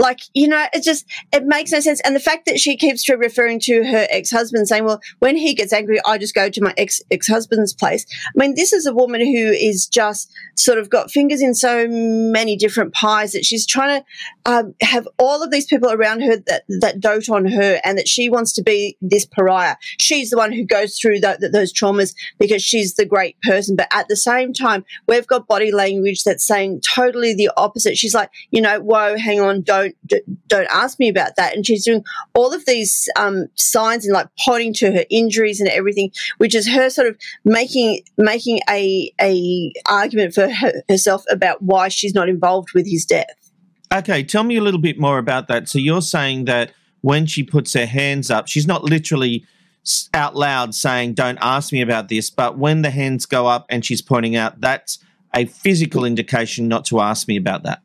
[0.00, 2.00] Like, you know, it just, it makes no sense.
[2.00, 5.74] And the fact that she keeps referring to her ex-husband saying, well, when he gets
[5.74, 8.06] angry, I just go to my ex, ex-husband's place.
[8.26, 11.86] I mean, this is a woman who is just sort of got fingers in so
[11.86, 16.38] many different pies that she's trying to um, have all of these people around her
[16.46, 19.76] that, that dote on her and that she wants to be this pariah.
[20.00, 23.76] She's the one who goes through tho- those traumas because she's the great person.
[23.76, 27.98] But at the same time, we've got body language that's saying totally the opposite.
[27.98, 31.54] She's like, you know, whoa, hang on, don't d- don't ask me about that.
[31.54, 35.68] And she's doing all of these um, signs and like pointing to her injuries and
[35.68, 41.62] everything, which is her sort of making making a a argument for her, herself about
[41.62, 43.26] why she's not involved with his death.
[43.92, 45.68] Okay, tell me a little bit more about that.
[45.68, 49.44] So you're saying that when she puts her hands up, she's not literally
[50.14, 53.84] out loud saying, Don't ask me about this, but when the hands go up and
[53.84, 54.98] she's pointing out, that's
[55.34, 57.82] a physical indication not to ask me about that.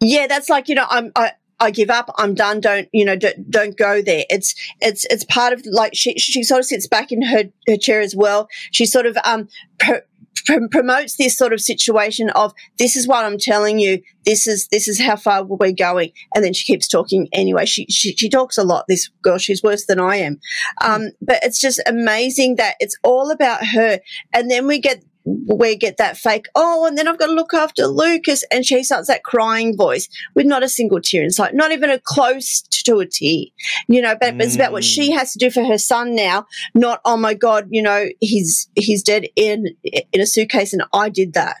[0.00, 1.32] Yeah, that's like you know, I'm I.
[1.62, 2.10] I give up.
[2.16, 2.62] I'm done.
[2.62, 3.16] Don't you know?
[3.16, 4.24] Don't, don't go there.
[4.30, 7.76] It's it's it's part of like she she sort of sits back in her her
[7.76, 8.48] chair as well.
[8.70, 9.46] She sort of um
[9.78, 10.06] pr-
[10.46, 14.00] pr- promotes this sort of situation of this is what I'm telling you.
[14.24, 16.12] This is this is how far we're going.
[16.34, 17.66] And then she keeps talking anyway.
[17.66, 18.86] She she, she talks a lot.
[18.88, 20.40] This girl, she's worse than I am.
[20.80, 24.00] Um, but it's just amazing that it's all about her.
[24.32, 25.04] And then we get
[25.46, 28.44] we get that fake, oh, and then I've got to look after Lucas.
[28.50, 31.98] And she starts that crying voice with not a single tear inside, not even a
[31.98, 33.44] close to a tear,
[33.88, 35.16] you know, but it's about what she mm.
[35.16, 39.02] has to do for her son now, not, oh my God, you know, he's, he's
[39.02, 41.56] dead in, in a suitcase and I did that.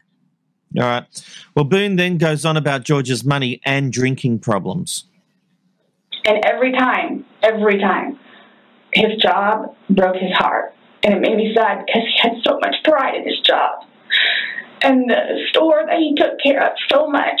[0.76, 1.04] All right.
[1.54, 5.04] Well, Boone then goes on about George's money and drinking problems.
[6.24, 8.18] And every time, every time,
[8.92, 10.74] his job broke his heart.
[11.02, 13.84] And it made me sad because he had so much pride in his job.
[14.82, 17.40] And the store that he took care of so much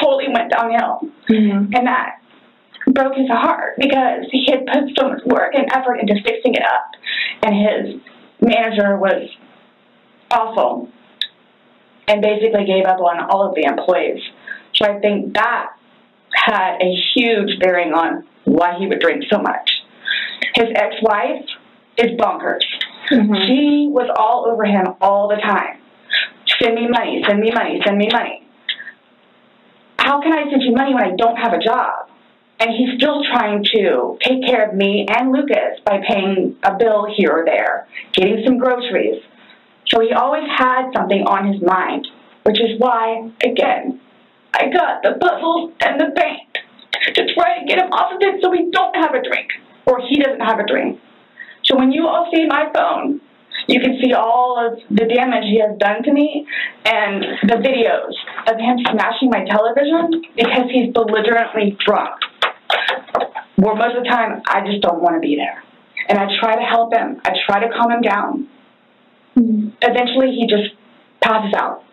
[0.00, 1.00] totally went downhill.
[1.28, 1.74] Mm-hmm.
[1.74, 2.20] And that
[2.92, 6.62] broke his heart because he had put so much work and effort into fixing it
[6.62, 6.90] up.
[7.42, 8.00] And his
[8.40, 9.28] manager was
[10.30, 10.88] awful
[12.08, 14.22] and basically gave up on all of the employees.
[14.74, 15.76] So I think that
[16.32, 19.70] had a huge bearing on why he would drink so much.
[20.54, 21.46] His ex wife
[22.00, 22.64] is bonkers.
[23.10, 23.34] Mm-hmm.
[23.46, 25.80] She was all over him all the time.
[26.60, 28.46] Send me money, send me money, send me money.
[29.98, 32.08] How can I send you money when I don't have a job?
[32.58, 37.06] And he's still trying to take care of me and Lucas by paying a bill
[37.16, 39.22] here or there, getting some groceries.
[39.88, 42.06] So he always had something on his mind,
[42.44, 44.00] which is why, again,
[44.52, 46.58] I got the puzzles and the paint
[47.14, 49.48] to try to get him off of it so we don't have a drink,
[49.86, 51.00] or he doesn't have a drink.
[51.70, 53.20] So when you all see my phone,
[53.68, 56.46] you can see all of the damage he has done to me
[56.84, 58.12] and the videos
[58.52, 62.18] of him smashing my television because he's belligerently drunk.
[63.56, 65.62] Well, most of the time, I just don't want to be there.
[66.08, 67.20] And I try to help him.
[67.24, 68.48] I try to calm him down.
[69.34, 69.68] Hmm.
[69.80, 70.74] Eventually, he just
[71.20, 71.84] passes out.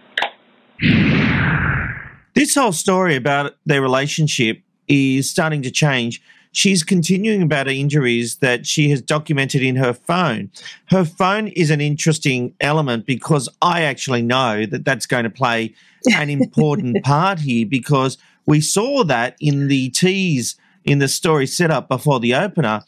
[2.34, 6.22] This whole story about their relationship is starting to change.
[6.58, 10.50] She's continuing about her injuries that she has documented in her phone.
[10.88, 15.76] Her phone is an interesting element because I actually know that that's going to play
[16.16, 21.70] an important part here because we saw that in the tease in the story set
[21.70, 22.82] up before the opener.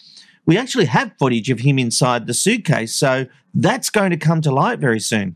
[0.47, 2.95] We actually have footage of him inside the suitcase.
[2.95, 5.35] So that's going to come to light very soon.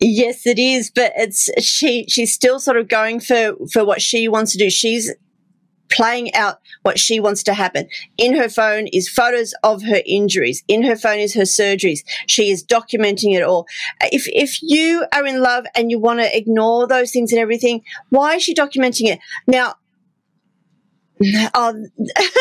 [0.00, 2.06] Yes, it is, but it's she.
[2.08, 4.70] She's still sort of going for for what she wants to do.
[4.70, 5.12] She's
[5.92, 7.88] playing out what she wants to happen.
[8.18, 10.62] In her phone is photos of her injuries.
[10.68, 12.00] In her phone is her surgeries.
[12.26, 13.66] She is documenting it all.
[14.00, 17.82] If if you are in love and you want to ignore those things and everything,
[18.10, 19.74] why is she documenting it now?
[21.54, 21.86] Um,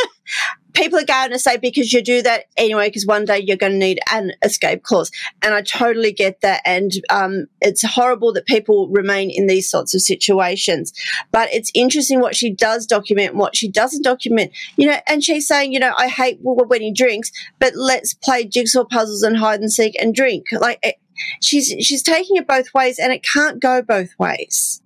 [0.74, 3.74] people are going to say because you do that anyway, because one day you're going
[3.74, 5.11] to need an escape clause.
[5.41, 6.61] And I totally get that.
[6.65, 10.93] And um, it's horrible that people remain in these sorts of situations.
[11.32, 14.51] But it's interesting what she does document, what she doesn't document.
[14.78, 18.45] You know, and she's saying, you know, I hate when he drinks, but let's play
[18.45, 20.45] jigsaw puzzles and hide and seek and drink.
[20.51, 20.95] Like it,
[21.41, 24.82] she's she's taking it both ways, and it can't go both ways.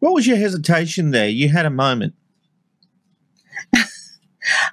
[0.00, 1.28] What was your hesitation there?
[1.28, 2.14] You had a moment.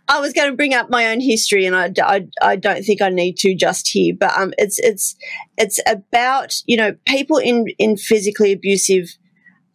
[0.07, 3.01] I was going to bring up my own history, and I, I, I don't think
[3.01, 4.13] I need to just here.
[4.17, 5.15] But um, it's it's
[5.57, 9.09] it's about you know people in in physically abusive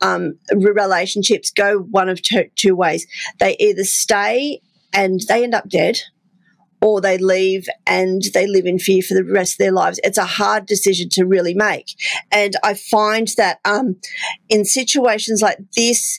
[0.01, 3.07] um, relationships go one of two, two ways.
[3.39, 4.61] They either stay
[4.93, 5.99] and they end up dead,
[6.81, 10.01] or they leave and they live in fear for the rest of their lives.
[10.05, 11.95] It's a hard decision to really make,
[12.31, 13.97] and I find that um,
[14.49, 16.19] in situations like this,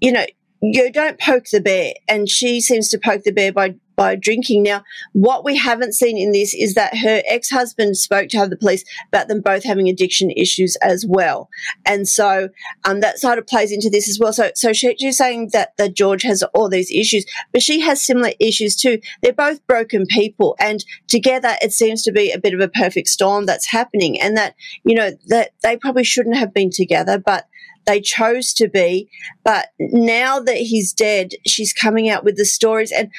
[0.00, 0.26] you know
[0.62, 4.62] you don't poke the bear and she seems to poke the bear by by drinking.
[4.62, 4.82] Now
[5.12, 9.28] what we haven't seen in this is that her ex-husband spoke to the police about
[9.28, 11.50] them both having addiction issues as well.
[11.84, 12.48] And so
[12.84, 14.32] um, that sort of plays into this as well.
[14.32, 18.04] So so she, she's saying that that george has all these issues but she has
[18.04, 19.00] similar issues too.
[19.22, 23.08] They're both broken people and together it seems to be a bit of a perfect
[23.08, 24.54] storm that's happening and that
[24.84, 27.46] you know that they probably shouldn't have been together but
[27.90, 29.10] they chose to be.
[29.44, 33.10] But now that he's dead, she's coming out with the stories and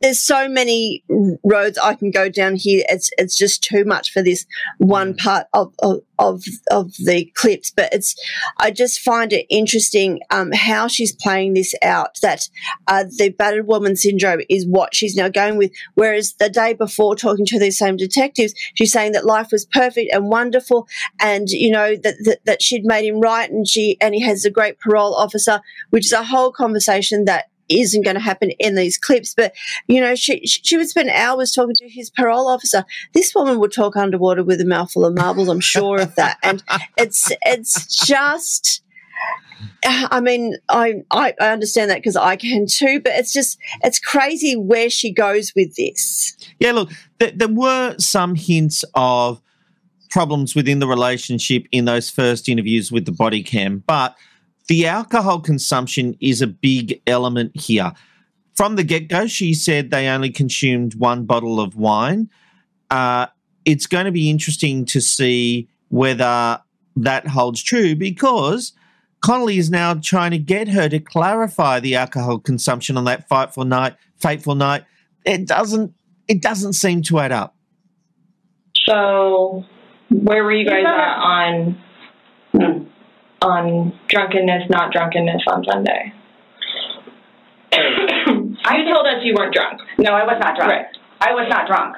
[0.00, 1.04] there's so many
[1.44, 2.84] roads I can go down here.
[2.88, 4.46] It's it's just too much for this
[4.78, 5.18] one Mm.
[5.18, 7.72] part of of of, of the clips.
[7.74, 8.14] But it's
[8.58, 12.18] I just find it interesting um, how she's playing this out.
[12.22, 12.48] That
[12.86, 15.72] uh, the battered woman syndrome is what she's now going with.
[15.94, 20.12] Whereas the day before, talking to these same detectives, she's saying that life was perfect
[20.12, 20.86] and wonderful,
[21.20, 24.44] and you know that that, that she'd made him right, and she and he has
[24.44, 28.74] a great parole officer, which is a whole conversation that isn't going to happen in
[28.74, 29.34] these clips.
[29.34, 29.54] But
[29.86, 32.84] you know, she she would spend hours talking to his parole officer.
[33.12, 35.48] This woman would talk underwater with a mouthful of marbles.
[35.48, 36.38] I'm sure of that.
[36.42, 36.62] And
[36.96, 38.82] it's it's just.
[39.84, 43.58] Uh, I mean, I, I I understand that because I can too, but it's just
[43.82, 46.36] it's crazy where she goes with this.
[46.60, 49.42] Yeah, look, there, there were some hints of
[50.10, 54.16] problems within the relationship in those first interviews with the body cam, but
[54.68, 57.92] the alcohol consumption is a big element here.
[58.54, 62.30] From the get go, she said they only consumed one bottle of wine.
[62.90, 63.26] Uh,
[63.64, 66.60] it's going to be interesting to see whether
[66.96, 68.72] that holds true because
[69.20, 73.64] Connolly is now trying to get her to clarify the alcohol consumption on that fateful
[73.64, 73.96] night.
[74.16, 74.84] Fateful night.
[75.24, 75.94] It doesn't.
[76.26, 77.56] It doesn't seem to add up.
[78.86, 79.64] So,
[80.10, 81.78] where were you guys at on
[83.42, 86.12] on drunkenness, not drunkenness on Sunday?
[87.72, 89.80] you told us you weren't drunk.
[89.98, 90.70] No, I was not drunk.
[90.70, 90.86] Right.
[91.20, 91.96] I was not drunk.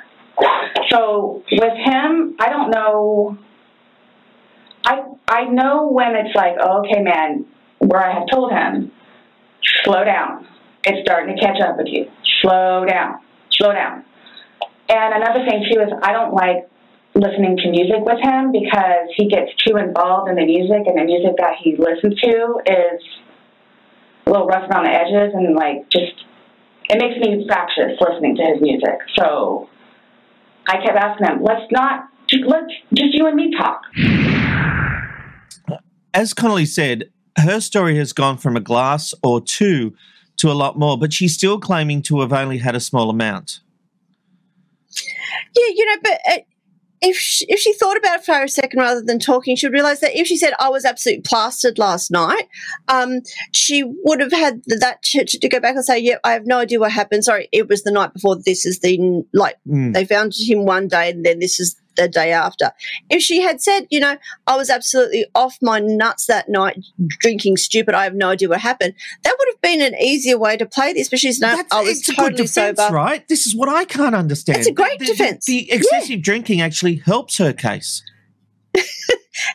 [0.90, 3.38] So with him, I don't know.
[4.84, 7.46] I I know when it's like, oh, okay, man,
[7.78, 8.90] where I have told him,
[9.84, 10.46] slow down.
[10.84, 12.10] It's starting to catch up with you.
[12.40, 13.20] Slow down.
[13.52, 14.04] Slow down.
[14.88, 16.68] And another thing too is I don't like
[17.20, 21.04] listening to music with him because he gets too involved in the music and the
[21.04, 23.00] music that he listens to is
[24.26, 26.24] a little rough around the edges and like just
[26.88, 28.98] it makes me fractious listening to his music.
[29.16, 29.68] So
[30.66, 33.82] I kept asking him, let's not just let's just you and me talk.
[36.14, 39.94] As Connolly said, her story has gone from a glass or two
[40.38, 43.60] to a lot more, but she's still claiming to have only had a small amount.
[45.54, 46.38] Yeah, you know, but uh,
[47.02, 50.00] if she, if she thought about it for a second rather than talking, she'd realize
[50.00, 52.48] that if she said I was absolutely plastered last night,
[52.88, 53.20] um,
[53.52, 56.58] she would have had that to, to go back and say, "Yeah, I have no
[56.58, 57.24] idea what happened.
[57.24, 58.36] Sorry, it was the night before.
[58.36, 59.94] This is the like Mm.
[59.94, 62.72] they found him one day, and then this is the day after."
[63.08, 66.78] If she had said, "You know, I was absolutely off my nuts that night,
[67.20, 67.94] drinking stupid.
[67.94, 70.92] I have no idea what happened," that would have been an easier way to play
[70.92, 71.08] this.
[71.08, 72.94] But she's no, I was it's a good defense, sober.
[72.94, 73.26] right?
[73.28, 74.58] This is what I can't understand.
[74.58, 75.46] It's a great The- the- defense.
[75.46, 78.02] The, excessive drinking actually helps her case.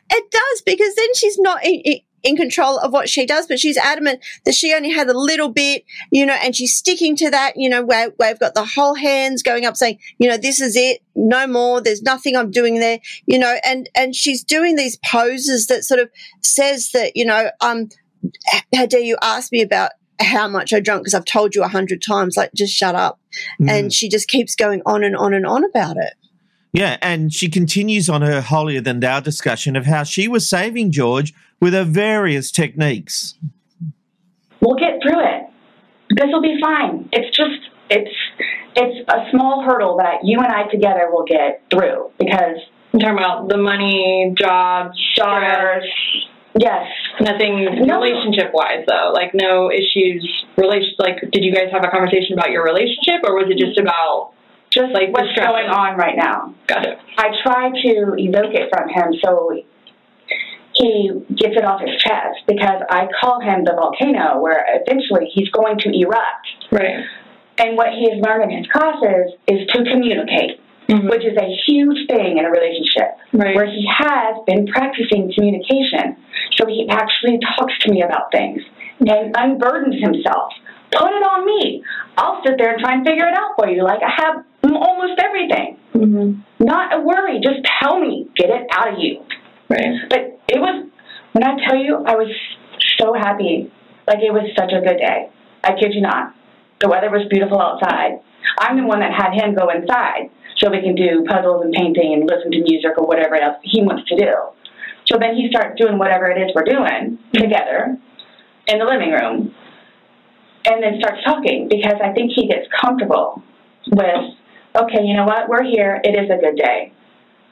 [0.09, 3.59] It does because then she's not in, in, in control of what she does, but
[3.59, 7.29] she's adamant that she only had a little bit, you know, and she's sticking to
[7.29, 10.37] that, you know, where, where we've got the whole hands going up saying, you know,
[10.37, 14.43] this is it, no more, there's nothing I'm doing there, you know, and, and she's
[14.43, 16.09] doing these poses that sort of
[16.41, 17.89] says that, you know, um,
[18.73, 21.67] how dare you ask me about how much I drunk because I've told you a
[21.67, 23.19] hundred times, like just shut up.
[23.61, 23.69] Mm.
[23.69, 26.13] And she just keeps going on and on and on about it.
[26.73, 30.91] Yeah, and she continues on her holier than thou discussion of how she was saving
[30.91, 33.35] George with her various techniques.
[34.59, 35.43] We'll get through it.
[36.09, 37.07] This will be fine.
[37.13, 38.11] It's just it's
[38.75, 42.57] it's a small hurdle that you and I together will get through because
[42.93, 45.85] I'm talking about the money, jobs, daughters.
[46.57, 46.87] Yes.
[47.19, 47.99] Nothing No.
[47.99, 49.11] relationship wise though.
[49.13, 50.23] Like no issues.
[50.57, 50.95] Relation.
[50.99, 54.31] Like, did you guys have a conversation about your relationship, or was it just about
[54.75, 56.53] just like what's going on right now.
[56.67, 56.99] Got it.
[57.17, 59.55] I try to evoke it from him so
[60.73, 65.47] he gets it off his chest because I call him the volcano where eventually he's
[65.49, 66.47] going to erupt.
[66.71, 67.05] Right.
[67.57, 71.07] And what he has learned in his classes is to communicate, mm-hmm.
[71.07, 73.15] which is a huge thing in a relationship.
[73.31, 73.55] Right.
[73.55, 76.19] Where he has been practicing communication.
[76.55, 78.61] So he actually talks to me about things
[78.99, 80.53] and unburdens himself.
[80.91, 81.83] Put it on me.
[82.17, 83.83] I'll sit there and try and figure it out for you.
[83.83, 85.77] Like I have almost everything.
[85.93, 86.65] Mm-hmm.
[86.65, 87.39] Not a worry.
[87.43, 88.27] Just tell me.
[88.35, 89.23] Get it out of you.
[89.69, 90.07] Right.
[90.09, 90.87] But it was,
[91.33, 92.31] when I tell you, I was
[92.97, 93.71] so happy.
[94.07, 95.29] Like it was such a good day.
[95.63, 96.33] I kid you not.
[96.79, 98.21] The weather was beautiful outside.
[98.59, 102.13] I'm the one that had him go inside so we can do puzzles and painting
[102.13, 104.31] and listen to music or whatever else he wants to do.
[105.05, 107.97] So then he starts doing whatever it is we're doing together
[108.67, 109.53] in the living room
[110.65, 113.41] and then starts talking because I think he gets comfortable
[113.91, 114.33] with,
[114.75, 116.91] okay, you know what, we're here, it is a good day.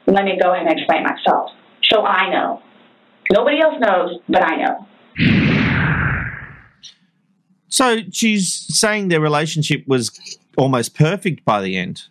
[0.08, 1.52] Let me go ahead and explain myself.
[1.84, 2.62] So I know.
[3.32, 4.88] Nobody else knows, but I know.
[7.70, 10.12] So she's saying their relationship was
[10.58, 12.04] almost perfect by the end.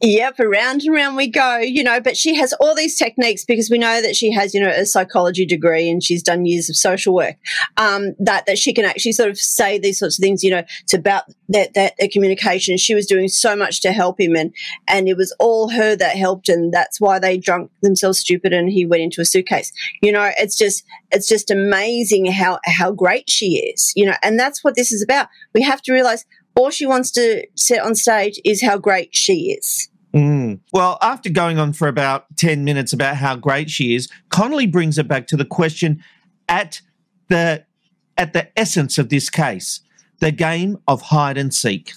[0.00, 3.70] Yep, around and around we go, you know, but she has all these techniques because
[3.70, 6.76] we know that she has, you know, a psychology degree and she's done years of
[6.76, 7.36] social work.
[7.76, 10.62] Um, that that she can actually sort of say these sorts of things, you know,
[10.82, 12.76] it's about that that, that communication.
[12.76, 14.54] She was doing so much to help him and
[14.88, 18.68] and it was all her that helped and that's why they drunk themselves stupid and
[18.68, 19.72] he went into a suitcase.
[20.02, 24.38] You know, it's just it's just amazing how how great she is, you know, and
[24.38, 25.28] that's what this is about.
[25.54, 26.24] We have to realize
[26.56, 29.88] all she wants to set on stage is how great she is.
[30.14, 30.60] Mm.
[30.72, 34.96] Well, after going on for about 10 minutes about how great she is, Connolly brings
[34.96, 36.02] it back to the question
[36.48, 36.80] at
[37.28, 37.64] the
[38.16, 39.80] at the essence of this case,
[40.20, 41.94] the game of hide and seek.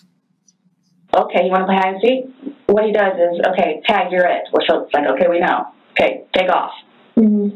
[1.16, 2.56] Okay, you want to play hide and seek?
[2.66, 4.44] What he does is, okay, tag, you're it.
[4.52, 5.68] We're so like, okay, we know.
[5.92, 6.72] Okay, take off.
[7.16, 7.56] Mm-hmm.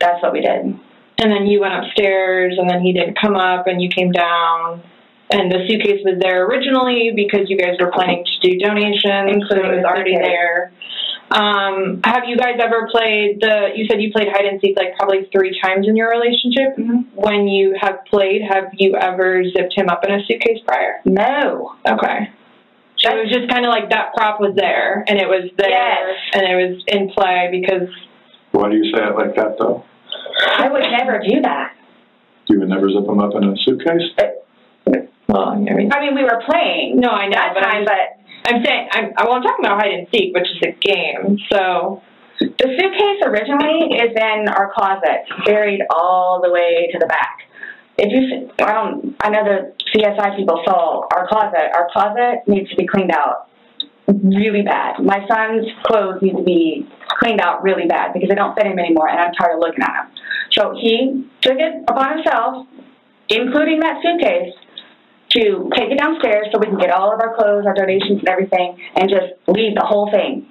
[0.00, 0.78] That's what we did.
[1.20, 4.82] And then you went upstairs, and then he didn't come up, and you came down.
[5.30, 9.56] And the suitcase was there originally because you guys were planning to do donations, so
[9.60, 10.72] it was already there.
[11.30, 13.68] Um, have you guys ever played the?
[13.76, 16.78] You said you played hide and seek like probably three times in your relationship.
[16.80, 17.12] Mm-hmm.
[17.20, 21.00] When you have played, have you ever zipped him up in a suitcase prior?
[21.04, 21.76] No.
[21.86, 22.32] Okay.
[23.00, 25.68] So it was just kind of like that prop was there, and it was there,
[25.68, 26.16] Yes.
[26.32, 27.88] and it was in play because
[28.52, 29.84] Why do you say it like that, though?
[30.56, 31.76] I would never do that.
[32.48, 34.08] You would never zip him up in a suitcase?
[35.28, 37.00] Well, I mean, I mean, we were playing.
[37.00, 38.18] No, I know, that but time, I'm, but
[38.48, 41.36] I'm saying I'm well, I'm talking about hide and seek, which is a game.
[41.52, 42.02] So
[42.40, 47.44] the suitcase originally is in our closet, buried all the way to the back.
[47.98, 51.74] If you, I don't, I know the CSI people saw our closet.
[51.74, 53.48] Our closet needs to be cleaned out
[54.06, 55.02] really bad.
[55.02, 56.88] My son's clothes need to be
[57.20, 59.82] cleaned out really bad because they don't fit him anymore, and I'm tired of looking
[59.82, 60.12] at them.
[60.52, 62.66] So he took it upon himself,
[63.28, 64.54] including that suitcase,
[65.38, 68.28] to take it downstairs so we can get all of our clothes, our donations, and
[68.28, 70.46] everything, and just leave the whole thing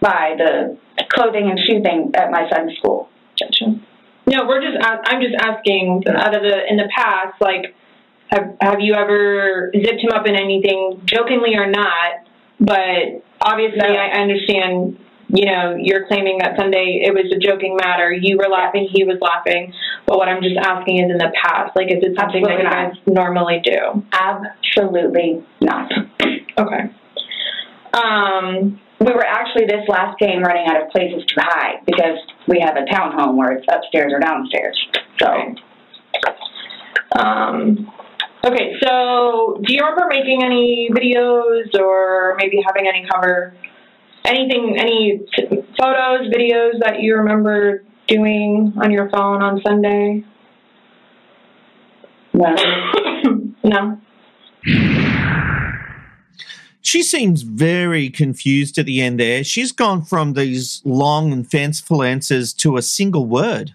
[0.00, 0.78] by the
[1.12, 3.08] clothing and shoe thing at my son's school.
[4.26, 4.76] no, we're just.
[4.80, 7.74] I'm just asking out of the in the past, like,
[8.28, 12.24] have have you ever zipped him up in anything, jokingly or not?
[12.58, 14.98] But obviously, I understand.
[15.32, 18.12] You know, you're claiming that Sunday it was a joking matter.
[18.12, 19.72] You were laughing, he was laughing.
[20.10, 22.66] But what I'm just asking is, in the past, like, is it something that you
[22.66, 24.02] Absolutely guys normally do?
[24.10, 25.86] Absolutely not.
[26.58, 26.90] Okay.
[27.94, 32.58] Um, we were actually this last game running out of places to hide because we
[32.58, 34.84] have a townhome where it's upstairs or downstairs.
[35.20, 35.54] So,
[37.16, 37.92] Um,
[38.44, 43.54] okay, so do you remember making any videos or maybe having any cover,
[44.24, 50.24] anything, any t- photos, videos that you remember doing on your phone on Sunday?
[52.34, 52.56] No.
[53.64, 54.00] no.
[56.82, 59.44] She seems very confused at the end there.
[59.44, 63.74] She's gone from these long and fanciful answers to a single word.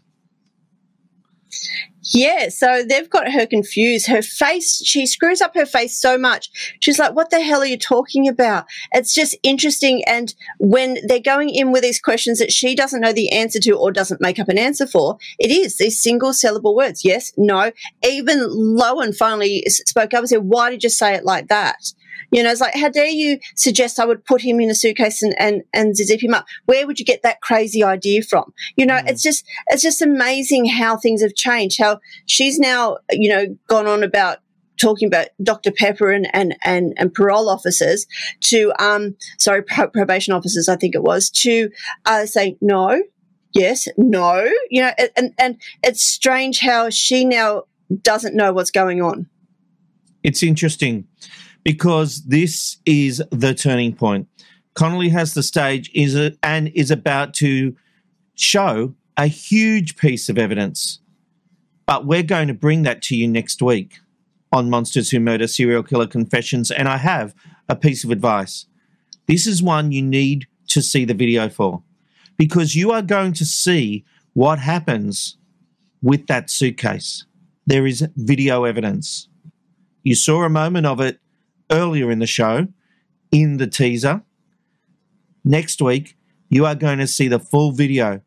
[2.08, 4.08] Yeah, so they've got her confused.
[4.08, 6.52] Her face, she screws up her face so much.
[6.80, 8.66] She's like, What the hell are you talking about?
[8.94, 10.04] It's just interesting.
[10.06, 13.72] And when they're going in with these questions that she doesn't know the answer to
[13.72, 17.04] or doesn't make up an answer for, it is these single syllable words.
[17.04, 17.72] Yes, no.
[18.04, 21.94] Even Lowen finally spoke up and said, Why did you say it like that?
[22.32, 25.22] You know, it's like, how dare you suggest I would put him in a suitcase
[25.22, 26.46] and, and, and zip him up?
[26.66, 28.54] Where would you get that crazy idea from?
[28.76, 33.30] You know, it's just, it's just amazing how things have changed, how she's now, you
[33.30, 34.40] know, gone on about
[34.78, 35.72] talking about Dr.
[35.72, 38.06] Pepper and, and, and, and parole officers
[38.42, 41.70] to, um, sorry, pro- probation officers, I think it was, to,
[42.06, 43.02] uh, say no,
[43.54, 47.64] yes, no, you know, and, and it's strange how she now
[48.02, 49.28] doesn't know what's going on.
[50.24, 51.08] It's interesting
[51.66, 54.30] because this is the turning point.
[54.76, 57.76] Connolly has the stage is a, and is about to
[58.36, 61.00] show a huge piece of evidence.
[61.86, 64.00] But we're going to bring that to you next week
[64.52, 66.72] on Monsters Who Murder Serial Killer Confessions.
[66.72, 67.34] And I have
[67.68, 68.68] a piece of advice.
[69.28, 71.82] This is one you need to see the video for
[72.38, 75.38] because you are going to see what happens
[76.02, 77.26] with that suitcase.
[77.66, 79.30] There is video evidence.
[80.04, 81.20] You saw a moment of it
[81.72, 82.68] earlier in the show
[83.32, 84.22] in the teaser.
[85.44, 86.18] Next week,
[86.50, 88.22] you are going to see the full video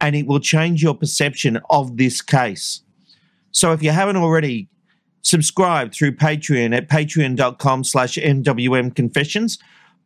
[0.00, 2.82] and it will change your perception of this case.
[3.50, 4.68] So if you haven't already,
[5.22, 9.58] subscribe through Patreon at patreon.com slash MWM Confessions,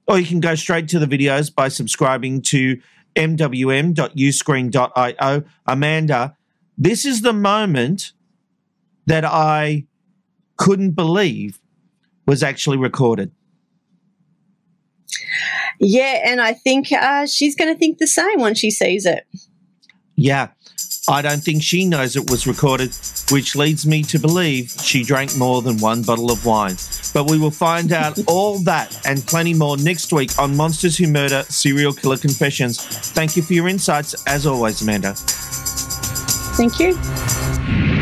[0.06, 2.80] or you can go straight to the videos by subscribing to
[3.14, 5.44] mwm.uscreen.io.
[5.66, 6.34] Amanda,
[6.78, 8.12] this is the moment
[9.06, 9.86] that I
[10.56, 11.58] couldn't believe
[12.26, 13.32] was actually recorded.
[15.78, 19.26] Yeah, and I think uh, she's going to think the same when she sees it.
[20.14, 20.48] Yeah,
[21.08, 22.94] I don't think she knows it was recorded,
[23.30, 26.76] which leads me to believe she drank more than one bottle of wine.
[27.12, 31.08] But we will find out all that and plenty more next week on Monsters Who
[31.08, 32.78] Murder Serial Killer Confessions.
[32.78, 35.14] Thank you for your insights, as always, Amanda.
[36.54, 38.01] Thank you.